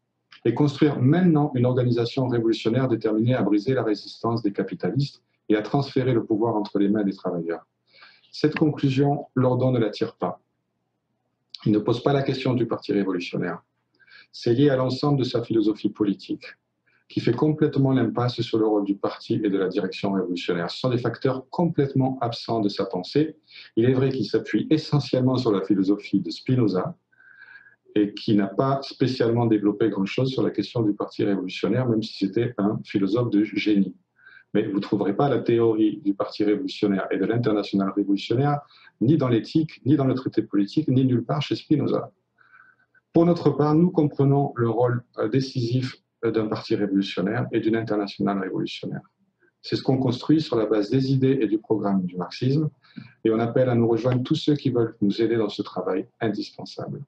et 0.47 0.55
construire 0.55 0.99
maintenant 0.99 1.53
une 1.55 1.67
organisation 1.67 2.27
révolutionnaire 2.27 2.89
déterminée 2.89 3.35
à 3.35 3.43
briser 3.43 3.75
la 3.75 3.83
résistance 3.83 4.43
des 4.43 4.53
capitalistes 4.53 5.23
et 5.51 5.57
à 5.57 5.63
transférer 5.63 6.15
le 6.15 6.25
pouvoir 6.25 6.57
entre 6.57 6.79
les 6.79 6.89
mains 6.89 7.05
des 7.05 7.13
travailleurs. 7.13 7.67
Cette 8.33 8.57
conclusion, 8.57 9.27
Lordon 9.35 9.73
ne 9.73 9.79
la 9.79 9.91
tire 9.91 10.17
pas. 10.17 10.41
Il 11.67 11.73
ne 11.73 11.79
pose 11.79 12.03
pas 12.03 12.15
la 12.15 12.23
question 12.23 12.55
du 12.55 12.67
Parti 12.67 12.95
révolutionnaire. 12.95 13.63
C'est 14.33 14.55
lié 14.55 14.71
à 14.71 14.77
l'ensemble 14.77 15.19
de 15.19 15.25
sa 15.25 15.43
philosophie 15.43 15.91
politique, 15.91 16.45
qui 17.09 17.21
fait 17.21 17.33
complètement 17.33 17.93
l'impasse 17.93 18.41
sur 18.41 18.59
le 18.59 18.67
rôle 18.67 18.85
du 18.85 18.97
parti 18.97 19.41
et 19.43 19.51
de 19.51 19.59
la 19.59 19.69
direction 19.69 20.13
révolutionnaire. 20.13 20.71
Ce 20.71 20.79
sont 20.79 20.91
des 20.91 20.99
facteurs 20.99 21.49
complètement 21.51 22.19
absents 22.21 22.61
de 22.61 22.69
sa 22.69 22.85
pensée. 22.85 23.37
Il 23.77 23.85
est 23.85 23.93
vrai 23.93 24.11
qu'il 24.11 24.25
s'appuie 24.25 24.69
essentiellement 24.71 25.37
sur 25.37 25.51
la 25.51 25.63
philosophie 25.63 26.21
de 26.21 26.31
Spinoza 26.31 26.97
et 27.97 28.15
qui 28.15 28.37
n'a 28.37 28.47
pas 28.47 28.81
spécialement 28.83 29.47
développé 29.47 29.91
grand-chose 29.91 30.31
sur 30.31 30.45
la 30.45 30.51
question 30.51 30.83
du 30.83 30.93
parti 30.95 31.25
révolutionnaire, 31.25 31.89
même 31.89 32.03
si 32.03 32.15
c'était 32.15 32.55
un 32.59 32.79
philosophe 32.85 33.31
de 33.31 33.43
génie. 33.43 33.97
Mais 34.55 34.69
vous 34.69 34.77
ne 34.77 34.81
trouverez 34.81 35.17
pas 35.17 35.29
la 35.29 35.39
théorie 35.39 36.01
du 36.05 36.15
parti 36.15 36.45
révolutionnaire 36.45 37.09
et 37.11 37.19
de 37.19 37.25
l'international 37.25 37.93
révolutionnaire 37.97 38.61
ni 39.01 39.17
dans 39.17 39.29
l'éthique, 39.29 39.81
ni 39.85 39.97
dans 39.97 40.05
le 40.05 40.15
traité 40.15 40.43
politique, 40.43 40.87
ni 40.87 41.05
nulle 41.05 41.25
part 41.25 41.43
chez 41.43 41.57
Spinoza. 41.57 42.13
Pour 43.13 43.27
notre 43.27 43.51
part, 43.51 43.75
nous 43.75 43.91
comprenons 43.91 44.53
le 44.57 44.71
rôle 44.71 45.03
euh, 45.19 45.29
décisif 45.29 45.97
euh, 46.25 46.31
d'un 46.31 46.47
parti 46.47 46.77
révolutionnaire 46.77 47.47
et 47.53 47.61
d'une 47.61 47.77
internationale 47.77 48.39
révolutionnaire. 48.39 49.03
C'est 49.63 49.77
ce 49.77 49.83
qu'on 49.83 49.99
construit 49.99 50.41
sur 50.41 50.57
la 50.57 50.67
base 50.67 50.91
des 50.91 51.13
idées 51.13 51.39
et 51.41 51.47
du 51.47 51.59
programme 51.59 52.07
du 52.07 52.17
marxisme, 52.17 52.71
et 53.25 53.31
on 53.31 53.39
appelle 53.41 53.69
à 53.69 53.75
nous 53.75 53.89
rejoindre 53.89 54.23
tous 54.23 54.37
ceux 54.37 54.55
qui 54.55 54.71
veulent 54.71 54.97
nous 55.01 55.21
aider 55.21 55.37
dans 55.37 55.49
ce 55.49 55.63
travail 55.63 56.07
indispensable. 56.21 57.03